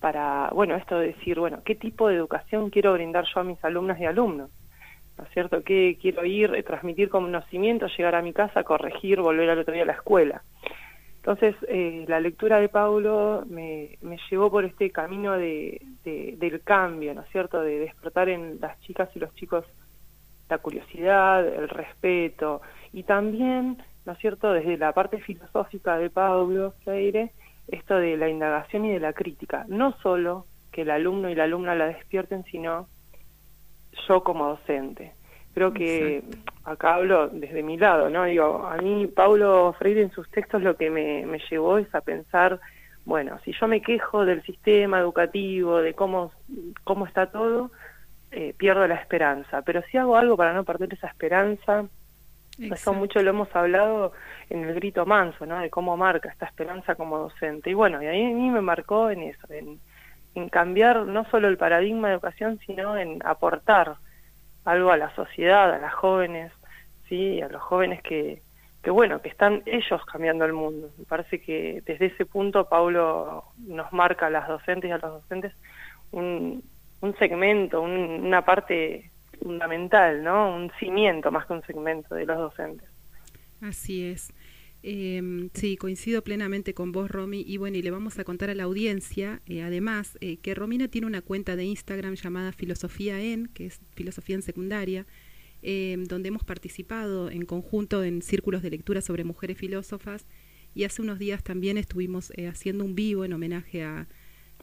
para, 0.00 0.48
bueno, 0.54 0.74
esto 0.74 0.98
de 0.98 1.08
decir, 1.08 1.38
bueno, 1.38 1.60
¿qué 1.62 1.74
tipo 1.74 2.08
de 2.08 2.14
educación 2.14 2.70
quiero 2.70 2.94
brindar 2.94 3.26
yo 3.26 3.40
a 3.40 3.44
mis 3.44 3.62
alumnas 3.62 4.00
y 4.00 4.06
alumnos? 4.06 4.48
¿No 5.18 5.24
es 5.24 5.30
cierto? 5.34 5.62
¿Qué 5.62 5.98
quiero 6.00 6.24
ir, 6.24 6.54
eh, 6.54 6.62
transmitir 6.62 7.10
conocimiento, 7.10 7.88
llegar 7.88 8.14
a 8.14 8.22
mi 8.22 8.32
casa, 8.32 8.64
corregir, 8.64 9.20
volver 9.20 9.50
al 9.50 9.58
otro 9.58 9.74
día 9.74 9.82
a 9.82 9.92
la 9.92 10.00
escuela? 10.00 10.42
Entonces, 11.16 11.54
eh, 11.68 12.06
la 12.08 12.20
lectura 12.20 12.58
de 12.58 12.70
Paulo 12.70 13.44
me, 13.50 13.98
llevó 14.30 14.50
por 14.50 14.64
este 14.64 14.90
camino 14.90 15.36
de, 15.36 15.78
del 16.04 16.62
cambio, 16.62 17.12
¿no 17.12 17.20
es 17.20 17.28
cierto?, 17.32 17.60
de 17.60 17.80
despertar 17.80 18.30
en 18.30 18.58
las 18.62 18.80
chicas 18.80 19.10
y 19.14 19.18
los 19.18 19.34
chicos 19.34 19.66
la 20.50 20.58
curiosidad, 20.58 21.46
el 21.46 21.68
respeto, 21.68 22.60
y 22.92 23.04
también, 23.04 23.78
¿no 24.04 24.12
es 24.12 24.18
cierto?, 24.18 24.52
desde 24.52 24.76
la 24.76 24.92
parte 24.92 25.18
filosófica 25.20 25.96
de 25.96 26.10
Paulo 26.10 26.74
Freire, 26.84 27.32
esto 27.68 27.96
de 27.96 28.16
la 28.16 28.28
indagación 28.28 28.84
y 28.84 28.92
de 28.92 29.00
la 29.00 29.12
crítica, 29.12 29.64
no 29.68 29.92
solo 30.02 30.46
que 30.72 30.82
el 30.82 30.90
alumno 30.90 31.30
y 31.30 31.34
la 31.34 31.44
alumna 31.44 31.74
la 31.74 31.86
despierten, 31.86 32.44
sino 32.44 32.88
yo 34.08 34.22
como 34.22 34.48
docente. 34.48 35.12
Creo 35.54 35.72
que 35.72 36.22
acá 36.64 36.94
hablo 36.94 37.28
desde 37.28 37.62
mi 37.62 37.76
lado, 37.76 38.08
¿no? 38.08 38.24
Digo, 38.24 38.66
a 38.66 38.76
mí 38.76 39.06
Paulo 39.08 39.74
Freire 39.78 40.02
en 40.02 40.12
sus 40.12 40.28
textos 40.30 40.62
lo 40.62 40.76
que 40.76 40.90
me, 40.90 41.26
me 41.26 41.40
llevó 41.50 41.78
es 41.78 41.92
a 41.94 42.00
pensar, 42.00 42.60
bueno, 43.04 43.38
si 43.44 43.52
yo 43.52 43.66
me 43.66 43.82
quejo 43.82 44.24
del 44.24 44.42
sistema 44.42 45.00
educativo, 45.00 45.78
de 45.78 45.94
cómo, 45.94 46.32
cómo 46.84 47.06
está 47.06 47.30
todo, 47.30 47.70
eh, 48.30 48.54
pierdo 48.56 48.86
la 48.86 48.96
esperanza. 48.96 49.62
Pero 49.62 49.82
si 49.90 49.98
hago 49.98 50.16
algo 50.16 50.36
para 50.36 50.52
no 50.52 50.64
perder 50.64 50.94
esa 50.94 51.08
esperanza, 51.08 51.84
eso 52.58 52.92
mucho 52.92 53.22
lo 53.22 53.30
hemos 53.30 53.54
hablado 53.56 54.12
en 54.50 54.64
el 54.64 54.74
grito 54.74 55.06
manso, 55.06 55.46
¿no? 55.46 55.58
De 55.58 55.70
cómo 55.70 55.96
marca 55.96 56.28
esta 56.28 56.46
esperanza 56.46 56.94
como 56.94 57.18
docente. 57.18 57.70
Y 57.70 57.74
bueno, 57.74 58.02
y 58.02 58.06
a 58.06 58.12
mí 58.12 58.50
me 58.50 58.60
marcó 58.60 59.10
en 59.10 59.22
eso, 59.22 59.46
en, 59.50 59.80
en 60.34 60.48
cambiar 60.48 61.06
no 61.06 61.24
solo 61.30 61.48
el 61.48 61.56
paradigma 61.56 62.08
de 62.08 62.14
educación, 62.14 62.58
sino 62.66 62.96
en 62.96 63.20
aportar 63.24 63.96
algo 64.64 64.90
a 64.90 64.96
la 64.96 65.14
sociedad, 65.14 65.72
a 65.72 65.78
las 65.78 65.94
jóvenes, 65.94 66.52
sí, 67.08 67.40
a 67.40 67.48
los 67.48 67.62
jóvenes 67.62 68.02
que, 68.02 68.42
que 68.82 68.90
bueno, 68.90 69.20
que 69.22 69.28
están 69.28 69.62
ellos 69.66 70.04
cambiando 70.04 70.44
el 70.44 70.52
mundo. 70.52 70.90
Me 70.98 71.04
parece 71.04 71.40
que 71.40 71.82
desde 71.86 72.06
ese 72.06 72.26
punto 72.26 72.68
Paulo 72.68 73.44
nos 73.58 73.92
marca 73.92 74.26
a 74.26 74.30
las 74.30 74.48
docentes 74.48 74.88
y 74.88 74.92
a 74.92 74.98
los 74.98 75.22
docentes 75.22 75.54
un, 76.12 76.62
un 77.00 77.16
segmento, 77.18 77.80
una 77.80 78.44
parte 78.44 79.10
fundamental, 79.42 80.22
¿no? 80.22 80.54
Un 80.54 80.70
cimiento 80.78 81.30
más 81.30 81.46
que 81.46 81.54
un 81.54 81.62
segmento 81.62 82.14
de 82.14 82.26
los 82.26 82.38
docentes. 82.38 82.88
Así 83.60 84.04
es. 84.04 84.32
Eh, 84.82 85.50
sí, 85.52 85.76
coincido 85.76 86.22
plenamente 86.22 86.72
con 86.72 86.92
vos, 86.92 87.10
Romy. 87.10 87.44
Y 87.46 87.58
bueno, 87.58 87.76
y 87.76 87.82
le 87.82 87.90
vamos 87.90 88.18
a 88.18 88.24
contar 88.24 88.50
a 88.50 88.54
la 88.54 88.64
audiencia, 88.64 89.42
eh, 89.46 89.62
además, 89.62 90.16
eh, 90.20 90.38
que 90.38 90.54
Romina 90.54 90.88
tiene 90.88 91.06
una 91.06 91.20
cuenta 91.20 91.56
de 91.56 91.64
Instagram 91.64 92.14
llamada 92.14 92.52
Filosofía 92.52 93.20
en, 93.20 93.46
que 93.48 93.66
es 93.66 93.80
Filosofía 93.94 94.36
en 94.36 94.42
Secundaria, 94.42 95.06
em, 95.62 96.04
donde 96.04 96.28
hemos 96.28 96.44
participado 96.44 97.30
en 97.30 97.44
conjunto 97.44 98.02
en 98.02 98.22
círculos 98.22 98.62
de 98.62 98.70
lectura 98.70 99.02
sobre 99.02 99.24
mujeres 99.24 99.58
filósofas. 99.58 100.26
Y 100.74 100.84
hace 100.84 101.02
unos 101.02 101.18
días 101.18 101.42
también 101.42 101.76
estuvimos 101.76 102.32
eh, 102.36 102.46
haciendo 102.46 102.84
un 102.84 102.94
vivo 102.94 103.24
en 103.24 103.32
homenaje 103.32 103.82
a, 103.82 104.06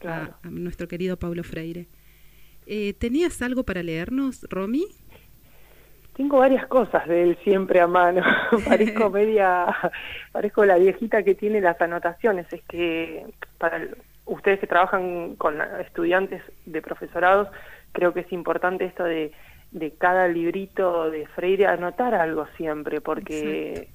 a 0.02 0.50
nuestro 0.50 0.88
querido 0.88 1.18
Pablo 1.18 1.44
Freire. 1.44 1.88
¿Tenías 2.98 3.40
algo 3.42 3.64
para 3.64 3.82
leernos, 3.82 4.46
Romy? 4.50 4.86
Tengo 6.18 6.38
varias 6.38 6.66
cosas 6.66 7.06
de 7.06 7.22
él 7.22 7.38
siempre 7.44 7.80
a 7.80 7.86
mano. 7.86 8.22
parezco 8.68 9.08
media, 9.08 9.66
parezco 10.32 10.64
la 10.64 10.76
viejita 10.76 11.22
que 11.22 11.36
tiene 11.36 11.60
las 11.60 11.80
anotaciones. 11.80 12.52
Es 12.52 12.60
que 12.64 13.24
para 13.56 13.86
ustedes 14.24 14.58
que 14.58 14.66
trabajan 14.66 15.36
con 15.36 15.60
estudiantes 15.80 16.42
de 16.66 16.82
profesorados, 16.82 17.46
creo 17.92 18.12
que 18.12 18.20
es 18.20 18.32
importante 18.32 18.84
esto 18.84 19.04
de, 19.04 19.30
de 19.70 19.92
cada 19.92 20.26
librito 20.26 21.08
de 21.08 21.24
Freire 21.28 21.66
anotar 21.66 22.16
algo 22.16 22.48
siempre, 22.56 23.00
porque 23.00 23.88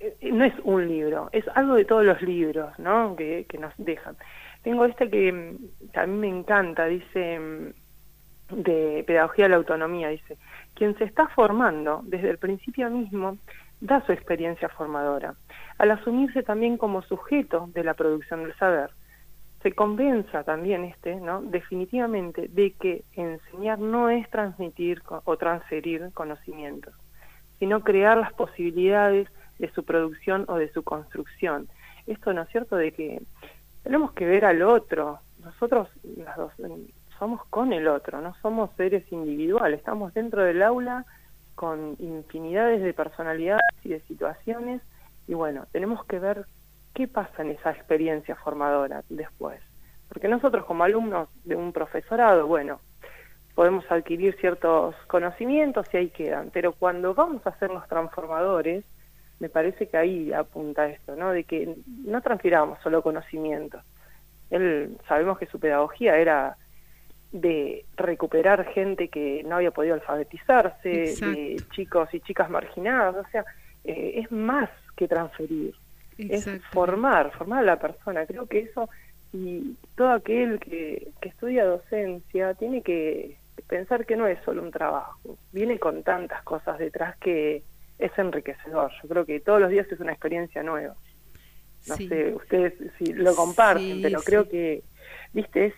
eh, 0.00 0.16
no 0.32 0.44
es 0.44 0.54
un 0.64 0.86
libro, 0.86 1.30
es 1.32 1.46
algo 1.54 1.76
de 1.76 1.86
todos 1.86 2.04
los 2.04 2.20
libros, 2.20 2.78
¿no? 2.78 3.16
Que, 3.16 3.46
que 3.48 3.56
nos 3.56 3.72
dejan. 3.78 4.18
Tengo 4.62 4.84
este 4.84 5.08
que, 5.08 5.56
que 5.94 5.98
a 5.98 6.06
mí 6.06 6.18
me 6.18 6.28
encanta, 6.28 6.84
dice 6.84 7.72
de 8.54 9.04
pedagogía 9.06 9.44
de 9.46 9.50
la 9.50 9.56
autonomía, 9.56 10.08
dice 10.08 10.36
quien 10.74 10.96
se 10.98 11.04
está 11.04 11.28
formando 11.28 12.02
desde 12.04 12.30
el 12.30 12.38
principio 12.38 12.90
mismo 12.90 13.38
da 13.80 14.04
su 14.06 14.12
experiencia 14.12 14.68
formadora, 14.68 15.34
al 15.78 15.90
asumirse 15.90 16.42
también 16.42 16.76
como 16.76 17.02
sujeto 17.02 17.68
de 17.74 17.84
la 17.84 17.94
producción 17.94 18.42
del 18.42 18.54
saber. 18.56 18.90
Se 19.62 19.72
convenza 19.72 20.42
también 20.44 20.84
este, 20.84 21.16
¿no? 21.16 21.42
definitivamente, 21.42 22.48
de 22.48 22.72
que 22.72 23.04
enseñar 23.14 23.78
no 23.78 24.10
es 24.10 24.28
transmitir 24.30 25.02
o 25.06 25.36
transferir 25.36 26.10
conocimientos, 26.12 26.94
sino 27.58 27.80
crear 27.80 28.18
las 28.18 28.32
posibilidades 28.34 29.28
de 29.58 29.70
su 29.72 29.84
producción 29.84 30.44
o 30.48 30.56
de 30.56 30.70
su 30.72 30.82
construcción. 30.82 31.68
Esto, 32.06 32.32
¿no 32.32 32.42
es 32.42 32.48
cierto?, 32.50 32.76
de 32.76 32.92
que 32.92 33.22
tenemos 33.82 34.12
que 34.12 34.26
ver 34.26 34.44
al 34.44 34.62
otro. 34.62 35.20
Nosotros, 35.42 35.88
las 36.16 36.36
dos, 36.36 36.52
somos 37.24 37.42
con 37.46 37.72
el 37.72 37.88
otro, 37.88 38.20
no 38.20 38.34
somos 38.42 38.68
seres 38.76 39.10
individuales, 39.10 39.78
estamos 39.78 40.12
dentro 40.12 40.42
del 40.42 40.62
aula 40.62 41.06
con 41.54 41.96
infinidades 41.98 42.82
de 42.82 42.92
personalidades 42.92 43.64
y 43.82 43.88
de 43.88 44.00
situaciones 44.00 44.82
y 45.26 45.32
bueno, 45.32 45.64
tenemos 45.72 46.04
que 46.04 46.18
ver 46.18 46.44
qué 46.92 47.08
pasa 47.08 47.40
en 47.40 47.52
esa 47.52 47.70
experiencia 47.70 48.36
formadora 48.36 49.04
después. 49.08 49.58
Porque 50.10 50.28
nosotros 50.28 50.66
como 50.66 50.84
alumnos 50.84 51.30
de 51.44 51.56
un 51.56 51.72
profesorado, 51.72 52.46
bueno, 52.46 52.80
podemos 53.54 53.90
adquirir 53.90 54.36
ciertos 54.38 54.94
conocimientos 55.06 55.86
y 55.94 55.96
ahí 55.96 56.10
quedan, 56.10 56.50
pero 56.52 56.72
cuando 56.74 57.14
vamos 57.14 57.40
a 57.46 57.58
ser 57.58 57.70
los 57.70 57.88
transformadores, 57.88 58.84
me 59.40 59.48
parece 59.48 59.88
que 59.88 59.96
ahí 59.96 60.30
apunta 60.34 60.88
esto, 60.88 61.16
¿no? 61.16 61.30
De 61.30 61.44
que 61.44 61.74
no 62.04 62.20
transfiramos 62.20 62.80
solo 62.82 63.00
conocimientos. 63.00 63.82
Él, 64.50 64.98
sabemos 65.08 65.38
que 65.38 65.46
su 65.46 65.58
pedagogía 65.58 66.18
era 66.18 66.58
de 67.34 67.84
recuperar 67.96 68.64
gente 68.72 69.08
que 69.08 69.42
no 69.42 69.56
había 69.56 69.72
podido 69.72 69.94
alfabetizarse, 69.94 70.88
de 70.88 71.60
chicos 71.72 72.08
y 72.14 72.20
chicas 72.20 72.48
marginadas, 72.48 73.26
o 73.26 73.28
sea, 73.30 73.44
eh, 73.82 74.20
es 74.22 74.30
más 74.30 74.70
que 74.96 75.08
transferir, 75.08 75.74
es 76.16 76.48
formar, 76.70 77.32
formar 77.32 77.64
a 77.64 77.66
la 77.66 77.80
persona. 77.80 78.24
Creo 78.24 78.46
que 78.46 78.60
eso, 78.60 78.88
y 79.32 79.74
todo 79.96 80.10
aquel 80.12 80.60
que, 80.60 81.08
que 81.20 81.28
estudia 81.28 81.64
docencia 81.64 82.54
tiene 82.54 82.82
que 82.82 83.36
pensar 83.66 84.06
que 84.06 84.14
no 84.14 84.28
es 84.28 84.38
solo 84.44 84.62
un 84.62 84.70
trabajo, 84.70 85.36
viene 85.50 85.80
con 85.80 86.04
tantas 86.04 86.40
cosas 86.44 86.78
detrás 86.78 87.16
que 87.16 87.64
es 87.98 88.16
enriquecedor. 88.16 88.92
Yo 89.02 89.08
creo 89.08 89.26
que 89.26 89.40
todos 89.40 89.60
los 89.60 89.70
días 89.70 89.90
es 89.90 89.98
una 89.98 90.12
experiencia 90.12 90.62
nueva. 90.62 90.94
No 91.88 91.96
sé, 91.96 92.32
ustedes 92.32 92.74
si 92.96 93.12
lo 93.12 93.34
comparten, 93.34 94.00
pero 94.00 94.20
creo 94.20 94.48
que, 94.48 94.84
viste, 95.32 95.66
es 95.66 95.74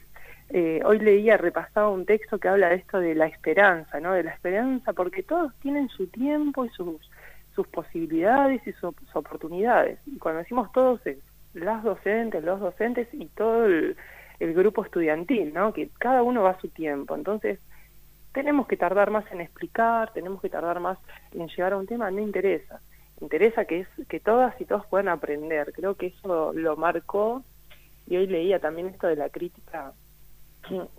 eh, 0.50 0.80
hoy 0.84 1.00
leía, 1.00 1.36
repasaba 1.36 1.88
un 1.90 2.06
texto 2.06 2.38
que 2.38 2.48
habla 2.48 2.68
de 2.68 2.76
esto 2.76 3.00
de 3.00 3.14
la 3.14 3.26
esperanza, 3.26 3.98
¿no? 4.00 4.12
De 4.12 4.22
la 4.22 4.32
esperanza, 4.32 4.92
porque 4.92 5.22
todos 5.22 5.52
tienen 5.60 5.88
su 5.88 6.06
tiempo 6.06 6.64
y 6.64 6.68
sus, 6.70 7.00
sus 7.54 7.66
posibilidades 7.66 8.64
y 8.66 8.72
sus, 8.74 8.94
oportunidades. 9.14 9.98
Y 10.06 10.18
cuando 10.18 10.40
decimos 10.40 10.70
todos 10.72 11.04
es 11.06 11.18
las 11.54 11.82
docentes, 11.82 12.44
los 12.44 12.60
docentes 12.60 13.08
y 13.12 13.26
todo 13.26 13.64
el, 13.64 13.96
el 14.38 14.54
grupo 14.54 14.84
estudiantil, 14.84 15.52
¿no? 15.52 15.72
Que 15.72 15.88
cada 15.98 16.22
uno 16.22 16.42
va 16.42 16.50
a 16.50 16.60
su 16.60 16.68
tiempo. 16.68 17.16
Entonces, 17.16 17.58
tenemos 18.32 18.68
que 18.68 18.76
tardar 18.76 19.10
más 19.10 19.24
en 19.32 19.40
explicar, 19.40 20.12
tenemos 20.12 20.40
que 20.42 20.50
tardar 20.50 20.78
más 20.78 20.98
en 21.32 21.48
llegar 21.48 21.72
a 21.72 21.78
un 21.78 21.86
tema, 21.86 22.10
no 22.10 22.20
interesa. 22.20 22.80
Interesa 23.20 23.64
que 23.64 23.80
es 23.80 23.88
que 24.08 24.20
todas 24.20 24.60
y 24.60 24.66
todos 24.66 24.86
puedan 24.86 25.08
aprender. 25.08 25.72
Creo 25.72 25.94
que 25.94 26.08
eso 26.08 26.52
lo 26.52 26.76
marcó 26.76 27.42
y 28.06 28.16
hoy 28.16 28.26
leía 28.26 28.60
también 28.60 28.88
esto 28.88 29.06
de 29.06 29.16
la 29.16 29.30
crítica 29.30 29.94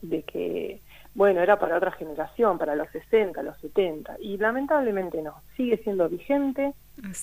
de 0.01 0.23
que, 0.23 0.82
bueno, 1.13 1.41
era 1.41 1.60
para 1.60 1.77
otra 1.77 1.91
generación, 1.91 2.58
para 2.58 2.75
los 2.75 2.89
60, 2.89 3.41
los 3.43 3.58
70, 3.60 4.17
y 4.19 4.38
lamentablemente 4.38 5.21
no, 5.21 5.41
sigue 5.56 5.77
siendo 5.77 6.10
vigente, 6.10 6.73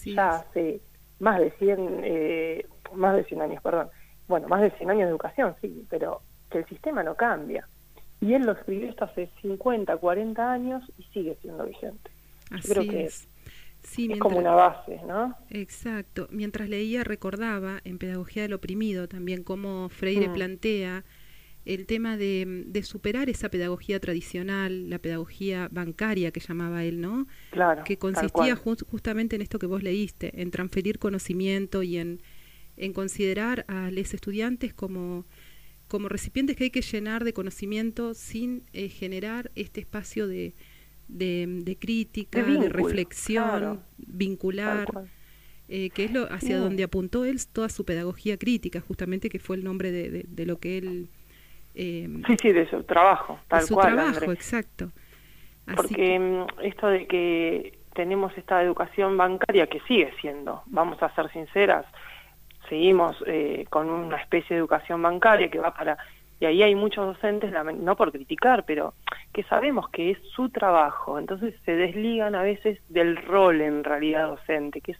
ya 0.04 0.30
hace 0.30 0.80
más 1.20 1.40
de 1.40 1.50
100, 1.52 2.00
eh, 2.02 2.66
más 2.94 3.16
de 3.16 3.24
100 3.24 3.42
años, 3.42 3.62
perdón, 3.62 3.88
bueno, 4.28 4.48
más 4.48 4.62
de 4.62 4.70
100 4.72 4.90
años 4.90 5.04
de 5.04 5.10
educación, 5.10 5.54
sí, 5.60 5.86
pero 5.90 6.22
que 6.50 6.58
el 6.58 6.66
sistema 6.66 7.02
no 7.02 7.14
cambia. 7.14 7.68
Y 8.20 8.32
él 8.32 8.42
lo 8.42 8.52
escribió 8.52 8.88
esto 8.88 9.04
hace 9.04 9.30
50, 9.42 9.96
40 9.96 10.52
años 10.52 10.82
y 10.96 11.02
sigue 11.04 11.36
siendo 11.42 11.64
vigente. 11.64 12.10
creo 12.62 12.82
que 12.84 13.04
es. 13.04 13.28
es 13.82 14.18
como 14.18 14.38
una 14.38 14.52
base, 14.52 15.00
¿no? 15.06 15.36
Exacto. 15.50 16.28
Mientras 16.30 16.68
leía 16.68 17.04
recordaba 17.04 17.80
en 17.84 17.98
Pedagogía 17.98 18.42
del 18.42 18.54
Oprimido 18.54 19.08
también 19.08 19.44
cómo 19.44 19.88
Freire 19.90 20.28
mm. 20.28 20.32
plantea 20.32 21.04
el 21.64 21.86
tema 21.86 22.16
de, 22.16 22.82
superar 22.84 23.30
esa 23.30 23.48
pedagogía 23.48 23.98
tradicional, 23.98 24.90
la 24.90 24.98
pedagogía 24.98 25.68
bancaria 25.70 26.30
que 26.30 26.40
llamaba 26.40 26.84
él, 26.84 27.00
¿no? 27.00 27.26
Claro. 27.50 27.84
Que 27.84 27.96
consistía 27.96 28.54
justamente 28.56 29.36
en 29.36 29.42
esto 29.42 29.58
que 29.58 29.66
vos 29.66 29.82
leíste, 29.82 30.42
en 30.42 30.50
transferir 30.50 30.98
conocimiento 30.98 31.82
y 31.82 31.96
en, 31.96 32.20
en 32.76 32.92
considerar 32.92 33.64
a 33.68 33.90
los 33.90 34.12
estudiantes 34.12 34.74
como, 34.74 35.24
como 35.88 36.08
recipientes 36.08 36.56
que 36.56 36.64
hay 36.64 36.70
que 36.70 36.82
llenar 36.82 37.24
de 37.24 37.32
conocimiento 37.32 38.12
sin 38.12 38.64
eh, 38.74 38.88
generar 38.88 39.50
este 39.54 39.80
espacio 39.80 40.26
de, 40.26 40.54
de, 41.08 41.76
crítica, 41.80 42.42
de, 42.42 42.68
reflexión, 42.68 43.82
vincular. 43.96 44.88
Eh, 45.66 45.88
que 45.88 46.04
es 46.04 46.12
lo 46.12 46.30
hacia 46.30 46.58
donde 46.58 46.84
apuntó 46.84 47.24
él 47.24 47.40
toda 47.46 47.70
su 47.70 47.86
pedagogía 47.86 48.36
crítica, 48.36 48.82
justamente 48.82 49.30
que 49.30 49.38
fue 49.38 49.56
el 49.56 49.64
nombre 49.64 49.90
de, 49.90 50.26
de 50.28 50.44
lo 50.44 50.58
que 50.58 50.76
él 50.76 51.08
eh, 51.74 52.08
sí, 52.26 52.36
sí, 52.40 52.52
de 52.52 52.68
su 52.68 52.84
trabajo, 52.84 53.38
tal 53.48 53.60
de 53.60 53.66
su 53.66 53.74
cual. 53.74 53.94
trabajo, 53.94 54.32
exacto. 54.32 54.90
Porque 55.74 56.18
mm, 56.18 56.62
esto 56.62 56.88
de 56.88 57.06
que 57.06 57.78
tenemos 57.94 58.36
esta 58.36 58.62
educación 58.62 59.16
bancaria 59.16 59.66
que 59.66 59.80
sigue 59.80 60.12
siendo, 60.20 60.62
vamos 60.66 61.02
a 61.02 61.14
ser 61.14 61.30
sinceras, 61.32 61.86
seguimos 62.68 63.16
eh, 63.26 63.64
con 63.70 63.88
una 63.88 64.16
especie 64.16 64.54
de 64.54 64.60
educación 64.60 65.02
bancaria 65.02 65.50
que 65.50 65.58
va 65.58 65.72
para... 65.74 65.98
Y 66.40 66.46
ahí 66.46 66.62
hay 66.62 66.74
muchos 66.74 67.06
docentes, 67.06 67.52
no 67.76 67.96
por 67.96 68.10
criticar, 68.10 68.64
pero 68.66 68.94
que 69.32 69.44
sabemos 69.44 69.88
que 69.90 70.10
es 70.10 70.18
su 70.34 70.50
trabajo, 70.50 71.18
entonces 71.18 71.54
se 71.64 71.76
desligan 71.76 72.34
a 72.34 72.42
veces 72.42 72.80
del 72.88 73.16
rol 73.16 73.60
en 73.60 73.84
realidad 73.84 74.26
docente, 74.26 74.80
que 74.80 74.92
es 74.92 74.98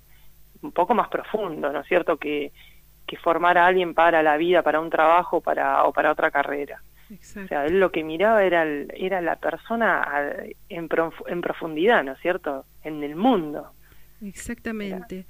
un 0.63 0.73
poco 0.73 0.95
más 0.95 1.09
profundo, 1.09 1.73
¿no 1.73 1.81
es 1.81 1.87
cierto? 1.89 2.17
Que, 2.17 2.53
que 3.07 3.17
formar 3.17 3.59
a 3.59 3.67
alguien 3.67 3.95
para 3.95 4.23
la 4.23 4.37
vida, 4.37 4.63
para 4.63 4.81
un 4.81 4.91
trabajo 4.91 5.41
para, 5.41 5.85
o 5.85 5.93
para 5.93 6.13
otra 6.13 6.31
carrera. 6.31 6.83
O 7.11 7.47
sea, 7.47 7.67
él 7.67 7.79
lo 7.81 7.93
que 7.93 8.03
miraba 8.03 8.45
era, 8.45 8.65
era 8.65 9.21
la 9.21 9.37
persona 9.37 10.27
en, 10.69 10.89
en, 11.27 11.41
profundidad, 11.41 12.03
¿no 12.03 12.13
es 12.13 12.21
cierto? 12.21 12.65
En 12.83 13.03
el 13.03 13.15
mundo. 13.15 13.73
Exactamente. 14.23 15.27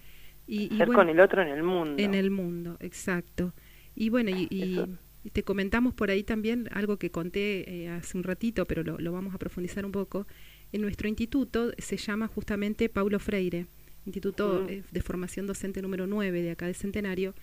y, 0.46 0.68
ser 0.76 0.88
con 0.88 1.08
el 1.08 1.18
otro 1.18 1.42
en 1.42 1.48
el 1.48 1.62
mundo. 1.62 2.02
En 2.02 2.14
el 2.14 2.30
mundo, 2.30 2.76
exacto. 2.80 3.52
Y 3.94 4.08
bueno, 4.08 4.30
y, 4.30 4.96
te 5.32 5.42
comentamos 5.42 5.94
por 5.94 6.10
ahí 6.10 6.22
también 6.22 6.68
algo 6.72 6.98
que 6.98 7.10
conté 7.10 7.84
eh, 7.84 7.88
hace 7.88 8.18
un 8.18 8.24
ratito, 8.24 8.66
pero 8.66 8.82
lo, 8.82 8.98
lo, 8.98 9.10
vamos 9.10 9.34
a 9.34 9.38
profundizar 9.38 9.84
un 9.84 9.92
poco. 9.92 10.26
En 10.70 10.82
nuestro 10.82 11.08
instituto 11.08 11.72
se 11.78 11.96
llama 11.96 12.28
justamente 12.28 12.88
Paulo 12.88 13.18
Freire, 13.18 13.66
Instituto 14.06 14.64
mm. 14.64 14.70
eh, 14.70 14.82
de 14.90 15.02
Formación 15.02 15.46
Docente 15.46 15.80
número 15.82 16.06
9 16.06 16.42
de 16.42 16.50
acá 16.50 16.66
de 16.66 16.74
Centenario, 16.74 17.34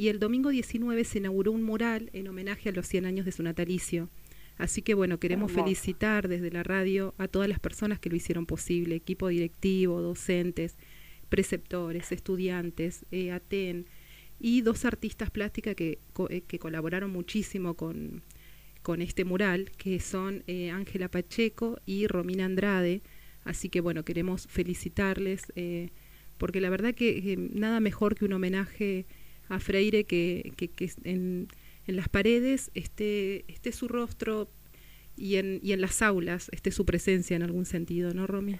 y 0.00 0.08
el 0.08 0.18
domingo 0.18 0.48
19 0.48 1.04
se 1.04 1.18
inauguró 1.18 1.52
un 1.52 1.62
mural 1.62 2.08
en 2.14 2.26
homenaje 2.26 2.70
a 2.70 2.72
los 2.72 2.86
100 2.86 3.04
años 3.04 3.26
de 3.26 3.32
su 3.32 3.42
natalicio. 3.42 4.08
Así 4.56 4.80
que 4.80 4.94
bueno, 4.94 5.20
queremos 5.20 5.52
felicitar 5.52 6.26
desde 6.26 6.50
la 6.50 6.62
radio 6.62 7.14
a 7.18 7.28
todas 7.28 7.50
las 7.50 7.60
personas 7.60 7.98
que 7.98 8.08
lo 8.08 8.16
hicieron 8.16 8.46
posible, 8.46 8.94
equipo 8.94 9.28
directivo, 9.28 10.00
docentes, 10.00 10.78
preceptores, 11.28 12.12
estudiantes, 12.12 13.04
eh, 13.10 13.30
ATEN 13.30 13.84
y 14.38 14.62
dos 14.62 14.86
artistas 14.86 15.30
plásticas 15.30 15.74
que, 15.74 15.98
eh, 16.30 16.40
que 16.48 16.58
colaboraron 16.58 17.10
muchísimo 17.10 17.74
con, 17.74 18.22
con 18.80 19.02
este 19.02 19.26
mural, 19.26 19.70
que 19.72 20.00
son 20.00 20.44
eh, 20.46 20.70
Ángela 20.70 21.10
Pacheco 21.10 21.78
y 21.84 22.06
Romina 22.06 22.46
Andrade. 22.46 23.02
Así 23.44 23.68
que 23.68 23.82
bueno, 23.82 24.02
queremos 24.02 24.46
felicitarles, 24.46 25.52
porque 26.38 26.62
la 26.62 26.70
verdad 26.70 26.94
que 26.94 27.36
nada 27.52 27.80
mejor 27.80 28.14
que 28.14 28.24
un 28.24 28.32
homenaje 28.32 29.04
a 29.50 29.58
Freire 29.58 30.04
que, 30.04 30.52
que, 30.56 30.90
en, 31.04 31.48
en, 31.86 31.96
las 31.96 32.08
paredes 32.08 32.70
esté, 32.74 33.44
esté 33.52 33.72
su 33.72 33.88
rostro 33.88 34.48
y 35.16 35.36
en, 35.36 35.60
y 35.62 35.72
en 35.72 35.80
las 35.80 36.02
aulas 36.02 36.48
esté 36.52 36.70
su 36.70 36.86
presencia 36.86 37.36
en 37.36 37.42
algún 37.42 37.66
sentido, 37.66 38.14
¿no, 38.14 38.26
Romy? 38.26 38.58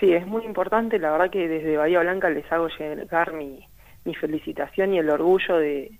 Sí, 0.00 0.12
es 0.12 0.26
muy 0.26 0.44
importante, 0.44 0.98
la 0.98 1.12
verdad 1.12 1.30
que 1.30 1.48
desde 1.48 1.76
Bahía 1.76 2.00
Blanca 2.00 2.30
les 2.30 2.50
hago 2.50 2.68
llegar 2.68 3.32
mi, 3.32 3.66
mi 4.04 4.14
felicitación 4.14 4.94
y 4.94 4.98
el 4.98 5.10
orgullo 5.10 5.56
de 5.56 5.98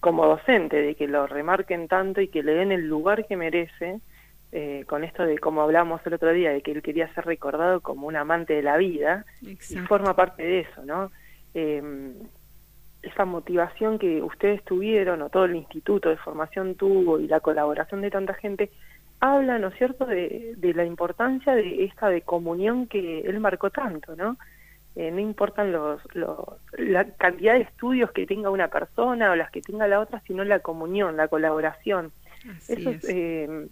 como 0.00 0.26
docente, 0.26 0.80
de 0.80 0.94
que 0.94 1.06
lo 1.06 1.26
remarquen 1.26 1.88
tanto 1.88 2.20
y 2.20 2.28
que 2.28 2.42
le 2.42 2.54
den 2.54 2.72
el 2.72 2.88
lugar 2.88 3.26
que 3.26 3.36
merece, 3.36 4.00
eh, 4.52 4.84
con 4.86 5.04
esto 5.04 5.24
de 5.24 5.38
como 5.38 5.62
hablamos 5.62 6.00
el 6.06 6.14
otro 6.14 6.32
día, 6.32 6.52
de 6.52 6.62
que 6.62 6.72
él 6.72 6.82
quería 6.82 7.12
ser 7.12 7.26
recordado 7.26 7.80
como 7.80 8.06
un 8.06 8.16
amante 8.16 8.54
de 8.54 8.62
la 8.62 8.76
vida, 8.76 9.26
y 9.42 9.56
forma 9.88 10.14
parte 10.14 10.42
de 10.42 10.60
eso, 10.60 10.84
¿no? 10.84 11.10
Eh, 11.54 11.82
esa 13.06 13.24
motivación 13.24 13.98
que 13.98 14.22
ustedes 14.22 14.62
tuvieron 14.64 15.22
o 15.22 15.28
todo 15.28 15.44
el 15.44 15.56
instituto 15.56 16.08
de 16.08 16.16
formación 16.16 16.74
tuvo 16.74 17.18
y 17.18 17.26
la 17.26 17.40
colaboración 17.40 18.00
de 18.00 18.10
tanta 18.10 18.34
gente, 18.34 18.70
habla, 19.20 19.58
¿no 19.58 19.68
es 19.68 19.74
cierto?, 19.76 20.06
de, 20.06 20.56
la 20.74 20.84
importancia 20.84 21.54
de 21.54 21.84
esta 21.84 22.08
de 22.08 22.22
comunión 22.22 22.86
que 22.86 23.20
él 23.20 23.40
marcó 23.40 23.70
tanto, 23.70 24.16
¿no? 24.16 24.36
Eh, 24.96 25.10
no 25.10 25.18
importan 25.18 25.72
los, 25.72 26.00
los, 26.14 26.38
la 26.78 27.04
cantidad 27.04 27.54
de 27.54 27.62
estudios 27.62 28.12
que 28.12 28.26
tenga 28.26 28.50
una 28.50 28.68
persona 28.68 29.32
o 29.32 29.34
las 29.34 29.50
que 29.50 29.60
tenga 29.60 29.88
la 29.88 29.98
otra, 29.98 30.22
sino 30.26 30.44
la 30.44 30.60
comunión, 30.60 31.16
la 31.16 31.26
colaboración. 31.26 32.12
Eso 32.68 32.90
es 32.90 33.04
eh, 33.08 33.68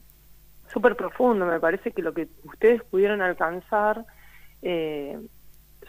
súper 0.73 0.97
profundo, 0.97 1.47
me 1.47 1.61
parece 1.61 1.92
que 1.92 2.03
lo 2.03 2.12
que 2.12 2.29
ustedes 2.45 2.83
pudieron 2.85 3.21
alcanzar 3.21 4.05
eh, 4.62 5.18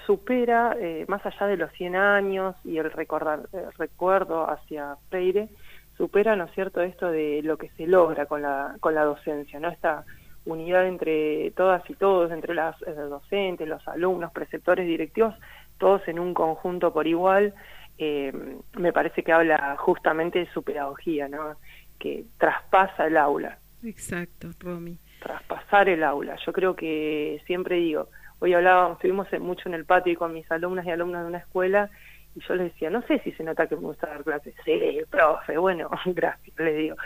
supera, 0.05 0.75
eh, 0.79 1.05
más 1.07 1.25
allá 1.25 1.47
de 1.47 1.57
los 1.57 1.71
100 1.73 1.95
años 1.95 2.55
y 2.63 2.77
el, 2.77 2.91
recordar, 2.91 3.47
recuerdo 3.77 4.49
hacia 4.49 4.97
Freire, 5.09 5.49
supera, 5.97 6.35
¿no 6.35 6.45
es 6.45 6.51
cierto?, 6.53 6.81
esto 6.81 7.11
de 7.11 7.41
lo 7.43 7.57
que 7.57 7.69
se 7.69 7.87
logra 7.87 8.25
con 8.25 8.41
la, 8.41 8.75
con 8.79 8.95
la 8.95 9.03
docencia, 9.03 9.59
¿no? 9.59 9.69
Esta 9.69 10.05
unidad 10.45 10.87
entre 10.87 11.51
todas 11.51 11.87
y 11.89 11.93
todos, 11.93 12.31
entre 12.31 12.53
las 12.53 12.81
eh, 12.83 12.91
docentes, 12.91 13.67
los 13.67 13.87
alumnos, 13.87 14.31
preceptores, 14.31 14.87
directivos, 14.87 15.35
todos 15.77 16.07
en 16.07 16.19
un 16.19 16.33
conjunto 16.33 16.91
por 16.93 17.07
igual, 17.07 17.53
eh, 17.97 18.33
me 18.77 18.91
parece 18.91 19.23
que 19.23 19.31
habla 19.31 19.75
justamente 19.77 20.39
de 20.39 20.51
su 20.51 20.63
pedagogía, 20.63 21.27
¿no? 21.27 21.55
Que 21.99 22.25
traspasa 22.37 23.07
el 23.07 23.17
aula. 23.17 23.57
Exacto, 23.83 24.49
Romy. 24.59 24.97
Traspasar 25.19 25.89
el 25.89 26.03
aula. 26.03 26.35
Yo 26.45 26.51
creo 26.51 26.75
que 26.75 27.41
siempre 27.45 27.77
digo, 27.77 28.09
Hoy 28.43 28.53
hablábamos, 28.53 28.97
estuvimos 28.97 29.27
mucho 29.39 29.69
en 29.69 29.73
el 29.73 29.85
patio 29.85 30.19
con 30.19 30.33
mis 30.33 30.51
alumnas 30.51 30.85
y 30.85 30.91
alumnas 30.91 31.21
de 31.21 31.29
una 31.29 31.37
escuela 31.37 31.89
y 32.35 32.41
yo 32.41 32.55
les 32.55 32.73
decía, 32.73 32.89
no 32.89 33.01
sé 33.03 33.19
si 33.19 33.31
se 33.31 33.41
nota 33.41 33.67
que 33.67 33.77
me 33.77 33.83
gusta 33.83 34.07
dar 34.07 34.21
clases. 34.21 34.53
Sí, 34.65 34.99
profe, 35.09 35.57
bueno, 35.57 35.89
gracias, 36.07 36.59
le 36.59 36.73
digo. 36.73 36.97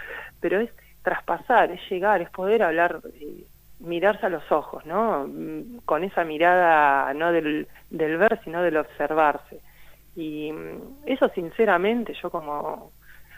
Pero 0.41 0.59
es 0.59 0.71
traspasar, 1.03 1.69
es 1.71 1.79
llegar, 1.91 2.23
es 2.23 2.31
poder 2.31 2.63
hablar, 2.63 3.01
eh, 3.13 3.45
mirarse 3.77 4.25
a 4.25 4.29
los 4.29 4.51
ojos, 4.51 4.83
¿no? 4.87 5.27
Mm, 5.27 5.81
con 5.85 6.03
esa 6.03 6.23
mirada 6.23 7.13
no 7.13 7.31
del, 7.31 7.67
del 7.91 8.17
ver, 8.17 8.41
sino 8.43 8.63
del 8.63 8.77
observarse. 8.77 9.61
Y 10.15 10.51
mm, 10.51 11.03
eso 11.05 11.29
sinceramente 11.35 12.15
yo 12.19 12.31
como, 12.31 12.93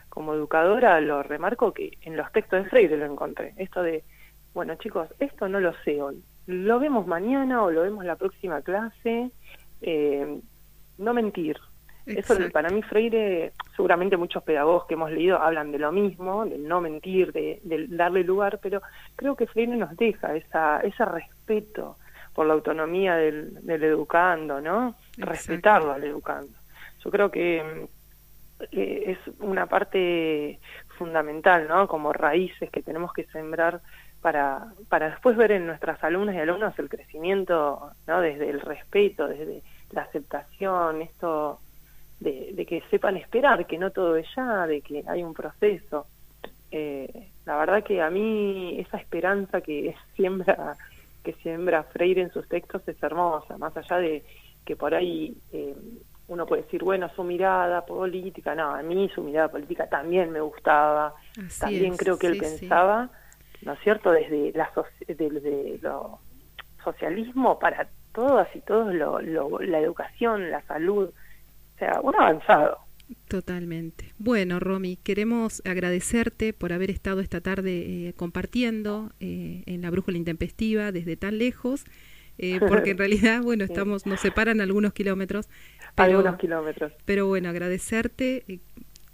como 0.08 0.36
educadora 0.36 1.02
lo 1.02 1.22
remarco 1.22 1.74
que 1.74 1.98
en 2.04 2.16
los 2.16 2.32
textos 2.32 2.64
de 2.64 2.70
Freire 2.70 2.96
lo 2.96 3.08
encontré. 3.08 3.56
Esto 3.58 3.84
de, 3.84 4.06
bueno 4.54 4.76
chicos, 4.76 5.10
esto 5.20 5.50
no 5.50 5.60
lo 5.60 5.74
sé 5.84 6.02
hoy, 6.02 6.24
lo 6.48 6.80
vemos 6.80 7.08
mañana 7.08 7.64
o 7.64 7.72
lo 7.72 7.84
vemos 7.84 8.06
la 8.06 8.16
próxima 8.16 8.62
clase, 8.62 9.32
eh, 9.82 10.40
no 10.98 11.14
mentir. 11.14 11.58
Eso 12.06 12.36
para 12.52 12.70
mí 12.70 12.82
Freire, 12.82 13.54
seguramente 13.76 14.18
muchos 14.18 14.42
pedagogos 14.42 14.86
que 14.86 14.96
hemos 14.96 15.12
leído 15.12 15.38
hablan 15.40 15.72
de 15.72 15.78
lo 15.78 15.92
mismo, 15.92 16.44
del 16.44 16.68
no 16.68 16.82
mentir, 16.82 17.32
de, 17.32 17.62
darle 17.90 18.24
lugar, 18.24 18.60
pero 18.64 18.82
creo 19.16 19.36
que 19.36 19.46
Freire 19.46 19.76
nos 19.76 19.96
deja 19.96 20.36
esa, 20.36 20.80
ese 20.80 21.06
respeto 21.06 21.98
por 22.34 22.48
la 22.48 22.54
autonomía 22.54 23.16
del, 23.16 23.60
educando, 23.68 24.60
¿no? 24.60 24.96
Respetarlo 25.18 25.92
al 25.92 26.04
educando. 26.04 26.58
Yo 27.04 27.12
creo 27.12 27.30
que 27.30 27.88
es 28.72 29.18
una 29.40 29.68
parte 29.68 30.60
fundamental, 30.98 31.68
¿no? 31.68 31.88
Como 31.88 32.12
raíces 32.12 32.70
que 32.70 32.82
tenemos 32.82 33.14
que 33.14 33.26
sembrar 33.26 33.82
para, 34.22 34.74
para 34.90 35.10
después 35.10 35.38
ver 35.38 35.52
en 35.52 35.66
nuestras 35.66 36.04
alumnas 36.04 36.36
y 36.36 36.40
alumnos 36.40 36.78
el 36.78 36.90
crecimiento, 36.90 37.92
¿no? 38.08 38.22
Desde 38.22 38.50
el 38.50 38.62
respeto, 38.62 39.28
desde 39.28 39.62
la 39.92 40.04
aceptación, 40.04 41.02
esto 41.02 41.60
de, 42.20 42.66
que 42.68 42.84
sepan 42.90 43.18
esperar, 43.18 43.66
que 43.66 43.78
no 43.78 43.92
todo 43.92 44.16
es 44.18 44.28
ya, 44.36 44.68
de 44.68 44.82
que 44.82 45.04
hay 45.08 45.24
un 45.24 45.34
proceso. 45.34 46.08
Eh, 46.72 47.30
la 47.46 47.58
verdad 47.58 47.84
que 47.84 48.02
a 48.02 48.10
mí 48.10 48.80
esa 48.80 48.98
esperanza 48.98 49.62
que 49.62 49.96
siembra 50.16 50.76
que 51.24 51.34
siembra 51.34 51.84
Freire 51.84 52.22
en 52.22 52.32
sus 52.32 52.48
textos 52.48 52.88
es 52.88 53.02
hermosa, 53.04 53.58
más 53.58 53.76
allá 53.76 53.98
de 53.98 54.24
que 54.66 54.78
por 54.78 54.96
ahí 54.96 55.36
eh, 55.52 55.76
uno 56.30 56.46
puede 56.46 56.62
decir, 56.62 56.84
bueno, 56.84 57.10
su 57.16 57.24
mirada 57.24 57.86
política, 57.86 58.56
no, 58.56 58.70
a 58.70 58.82
mí 58.82 59.10
su 59.14 59.22
mirada 59.24 59.50
política 59.50 59.88
también 59.88 60.32
me 60.32 60.40
gustaba, 60.40 61.14
también 61.60 61.98
creo 61.98 62.18
que 62.18 62.28
él 62.28 62.38
pensaba, 62.38 63.10
¿no 63.62 63.74
es 63.74 63.80
cierto?, 63.82 64.12
desde, 64.12 64.52
la 64.54 64.72
desde 65.08 65.80
lo 65.82 66.20
socialismo 66.84 67.60
para 67.60 67.90
todas 68.14 68.48
y 68.56 68.60
todos, 68.62 68.94
lo, 68.94 69.20
la 69.60 69.80
educación, 69.80 70.52
la 70.52 70.62
salud, 70.64 71.10
o 71.10 71.78
sea, 71.78 72.00
un 72.02 72.16
avanzado. 72.16 72.78
Totalmente. 73.28 74.14
Bueno, 74.20 74.60
Romy, 74.60 74.98
queremos 74.98 75.62
agradecerte 75.66 76.54
por 76.54 76.74
haber 76.74 76.92
estado 76.92 77.22
esta 77.22 77.42
tarde 77.42 78.08
eh, 78.08 78.14
compartiendo 78.16 79.12
eh, 79.20 79.64
en 79.66 79.82
la 79.82 79.90
Brújula 79.90 80.18
Intempestiva 80.18 80.92
desde 80.92 81.16
tan 81.16 81.38
lejos, 81.40 81.86
eh, 82.38 82.60
porque 82.68 82.92
en 82.92 82.98
realidad, 82.98 83.42
bueno, 83.42 83.64
estamos 83.64 84.06
nos 84.06 84.20
separan 84.20 84.62
algunos 84.62 84.94
kilómetros. 84.94 85.50
algunos 85.96 86.38
kilómetros. 86.38 86.94
Pero 87.06 87.28
bueno, 87.28 87.50
agradecerte. 87.50 88.60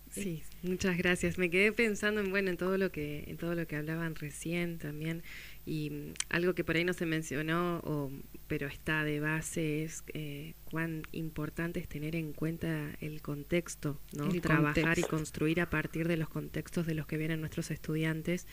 Sí, 0.10 0.44
muchas 0.66 0.98
gracias. 0.98 1.38
Me 1.38 1.50
quedé 1.50 1.72
pensando 1.72 2.22
en 2.22 2.30
bueno 2.30 2.50
en 2.50 2.58
todo 2.58 2.78
lo 2.78 2.92
que 2.92 3.24
en 3.28 3.38
todo 3.38 3.56
lo 3.56 3.68
que 3.68 3.76
hablaban 3.76 4.16
recién 4.16 4.78
también 4.78 5.24
y 5.66 5.90
mm, 5.90 6.14
algo 6.30 6.54
que 6.54 6.64
por 6.64 6.76
ahí 6.76 6.84
no 6.84 6.94
se 6.94 7.06
mencionó, 7.06 7.80
o, 7.84 8.12
pero 8.48 8.68
está 8.68 9.04
de 9.04 9.20
base, 9.20 9.84
es 9.84 10.04
eh, 10.14 10.54
cuán 10.66 11.04
importante 11.12 11.80
es 11.80 11.88
tener 11.88 12.16
en 12.16 12.34
cuenta 12.34 12.92
el 13.02 13.22
contexto, 13.22 14.00
¿no? 14.14 14.30
Trabajar 14.42 15.00
y 15.00 15.04
construir 15.04 15.62
a 15.62 15.70
partir 15.70 16.08
de 16.08 16.18
los 16.18 16.30
contextos 16.30 16.86
de 16.86 16.94
los 16.94 17.08
que 17.08 17.18
vienen 17.18 17.40
nuestros 17.40 17.72
estudiantes 17.72 18.48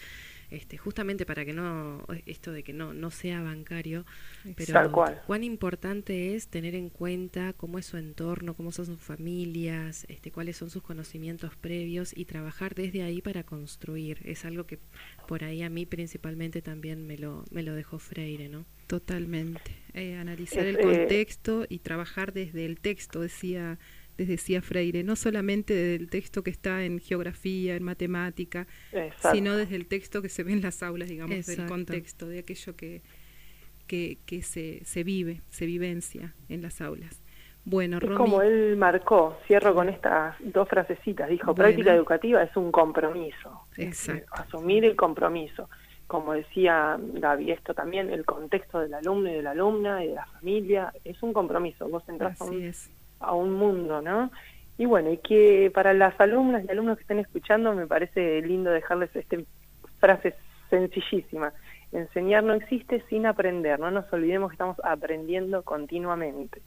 este, 0.53 0.77
justamente 0.77 1.25
para 1.25 1.47
que 1.47 1.55
no, 1.55 2.05
esto 2.27 2.53
de 2.53 2.63
que 2.63 2.75
no, 2.75 2.93
no 2.93 3.11
sea 3.11 3.41
bancario, 3.41 4.05
pero 4.55 4.93
cuán 5.27 5.45
importante 5.45 6.35
es 6.35 6.49
tener 6.49 6.75
en 6.75 6.91
cuenta 6.91 7.55
cómo 7.55 7.79
es 7.79 7.87
su 7.87 7.97
entorno, 7.97 8.55
cómo 8.55 8.71
son 8.71 8.85
sus 8.85 9.01
familias, 9.01 10.05
este, 10.11 10.31
cuáles 10.31 10.59
son 10.59 10.69
sus 10.69 10.83
conocimientos 10.83 11.57
previos 11.57 12.13
y 12.15 12.27
trabajar 12.27 12.75
desde 12.75 13.03
ahí 13.03 13.23
para 13.23 13.45
construir. 13.45 14.21
Es 14.25 14.45
algo 14.45 14.67
que 14.67 14.79
por 15.27 15.43
ahí 15.43 15.63
a 15.63 15.71
mí 15.71 15.87
principalmente 15.87 16.61
también 16.61 17.07
me 17.07 17.17
lo, 17.17 17.47
me 17.51 17.63
lo 17.63 17.75
dejó 17.75 17.99
Freire, 17.99 18.51
¿no? 18.51 18.67
Totalmente. 18.87 19.75
Eh, 19.95 20.17
analizar 20.17 20.67
el 20.67 20.79
contexto 20.79 21.65
y 21.67 21.79
trabajar 21.79 22.35
desde 22.35 22.67
el 22.67 22.79
texto, 22.79 23.21
decía 23.21 23.79
les 24.19 24.29
decía 24.29 24.63
Freire, 24.63 25.03
no 25.03 25.17
solamente 25.17 25.75
del 25.75 26.09
texto 26.09 26.43
que 26.43 26.51
está 26.51 26.85
en 26.85 26.99
geografía, 27.01 27.77
en 27.77 27.83
matemática, 27.83 28.67
sino 29.33 29.57
desde 29.57 29.77
el 29.77 29.87
texto 29.87 30.23
que 30.23 30.29
se 30.29 30.43
ve 30.43 30.53
en 30.53 30.63
las 30.63 30.83
aulas, 30.83 31.09
digamos, 31.09 31.47
del 31.47 31.67
contexto, 31.67 32.29
de 32.29 32.41
aquello 32.41 32.77
que, 32.77 33.03
que, 33.87 34.19
que 34.27 34.43
se, 34.43 34.85
se 34.85 35.05
vive, 35.05 35.41
se 35.51 35.67
vivencia 35.67 36.35
en 36.49 36.63
las 36.63 36.81
aulas. 36.81 37.23
Bueno, 37.65 37.99
es 37.99 38.11
como 38.17 38.43
él 38.43 38.77
marcó, 38.77 39.39
cierro 39.47 39.73
con 39.73 39.89
estas 39.89 40.35
dos 40.41 40.69
frasecitas, 40.69 41.29
dijo, 41.29 41.55
práctica 41.55 41.95
educativa 41.95 42.43
es 42.43 42.57
un 42.57 42.73
compromiso, 42.73 43.67
asumir 44.33 44.85
el 44.85 44.97
compromiso. 44.97 45.69
Como 46.09 46.35
decía 46.35 46.99
Gaby, 47.01 47.53
esto 47.53 47.73
también, 47.73 48.11
el 48.11 48.27
contexto 48.27 48.81
del 48.81 48.93
alumno 48.93 49.31
y 49.31 49.35
de 49.35 49.43
la 49.43 49.53
alumna 49.53 50.05
y 50.05 50.09
de 50.09 50.15
la 50.17 50.27
familia, 50.27 50.93
es 51.05 51.23
un 51.23 51.33
compromiso. 51.33 51.89
Vos 51.89 52.03
entras 52.09 52.39
a 52.41 52.45
un, 52.45 52.73
a 53.23 53.33
un 53.33 53.53
mundo, 53.53 54.03
¿no? 54.03 54.31
Y 54.79 54.87
bueno, 54.87 55.11
y 55.11 55.19
que 55.19 55.71
para 55.73 55.93
las 55.95 56.19
alumnas 56.21 56.65
y 56.65 56.71
alumnos 56.71 56.97
que 56.97 57.03
estén 57.03 57.19
escuchando 57.19 57.75
me 57.75 57.87
parece 57.87 58.41
lindo 58.43 58.71
dejarles 58.71 59.15
esta 59.15 59.37
frase 59.99 60.35
sencillísima. 60.71 61.53
Enseñar 61.93 62.43
no 62.43 62.55
existe 62.55 63.05
sin 63.09 63.27
aprender, 63.27 63.79
no 63.79 63.91
nos 63.91 64.11
olvidemos 64.13 64.51
que 64.51 64.55
estamos 64.55 64.79
aprendiendo 64.83 65.63
continuamente. 65.63 66.63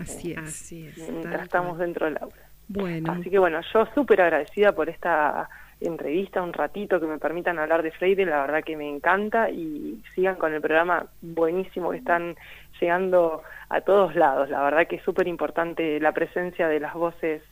Así 0.00 0.32
es. 0.32 0.38
Así 0.38 0.86
es 0.86 1.10
mientras 1.10 1.42
estamos 1.42 1.78
dentro 1.78 2.06
del 2.06 2.18
aula. 2.20 2.50
Bueno. 2.68 3.12
Así 3.12 3.30
que 3.30 3.38
bueno, 3.38 3.60
yo 3.72 3.86
súper 3.94 4.20
agradecida 4.20 4.72
por 4.72 4.88
esta 4.88 5.48
entrevista, 5.80 6.42
un 6.42 6.52
ratito 6.52 7.00
que 7.00 7.06
me 7.06 7.18
permitan 7.18 7.58
hablar 7.58 7.82
de 7.82 7.90
Freire, 7.90 8.24
la 8.24 8.40
verdad 8.40 8.64
que 8.64 8.76
me 8.76 8.88
encanta 8.88 9.50
y 9.50 10.02
sigan 10.14 10.36
con 10.36 10.54
el 10.54 10.60
programa 10.60 11.06
buenísimo 11.20 11.90
que 11.90 11.98
están 11.98 12.36
llegando 12.80 13.42
a 13.68 13.80
todos 13.82 14.14
lados. 14.14 14.48
La 14.50 14.62
verdad 14.62 14.86
que 14.86 14.96
es 14.96 15.02
súper 15.02 15.28
importante 15.28 16.00
la 16.00 16.12
presencia 16.12 16.68
de 16.68 16.80
las 16.80 16.94
voces 16.94 17.42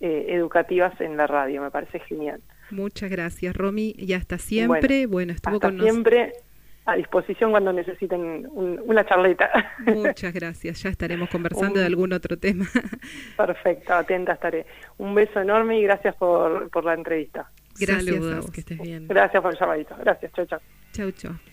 eh, 0.00 0.26
educativas 0.30 0.98
en 1.00 1.16
la 1.16 1.26
radio, 1.26 1.62
me 1.62 1.70
parece 1.70 2.00
genial. 2.00 2.40
Muchas 2.70 3.10
gracias, 3.10 3.54
Romy, 3.54 3.94
y 3.96 4.14
hasta 4.14 4.38
siempre. 4.38 5.06
Bueno, 5.06 5.32
estuvo 5.32 5.56
hasta 5.56 5.68
con 5.68 5.80
siempre. 5.80 6.32
A 6.86 6.96
disposición 6.96 7.50
cuando 7.50 7.72
necesiten 7.72 8.48
una 8.50 9.04
charleta. 9.04 9.50
Muchas 9.86 10.32
gracias, 10.32 10.82
ya 10.82 10.88
estaremos 10.88 11.28
conversando 11.28 11.78
de 11.78 11.86
algún 11.86 12.12
otro 12.12 12.38
tema. 12.38 12.64
Perfecto, 13.36 13.92
atenta 13.94 14.32
estaré. 14.32 14.64
Un 14.96 15.14
beso 15.14 15.40
enorme 15.40 15.78
y 15.78 15.82
gracias 15.82 16.16
por, 16.16 16.70
por 16.70 16.84
la 16.84 16.94
entrevista. 16.94 17.50
Gracias, 17.80 18.50
que 18.50 18.60
estés 18.60 18.80
bien. 18.80 19.08
Gracias 19.08 19.42
por 19.42 19.52
el 19.52 19.58
llamadito. 19.58 19.96
Gracias, 19.98 20.32
chau, 20.32 20.46
chau. 20.46 20.60
Chau, 20.92 21.10
chau. 21.12 21.49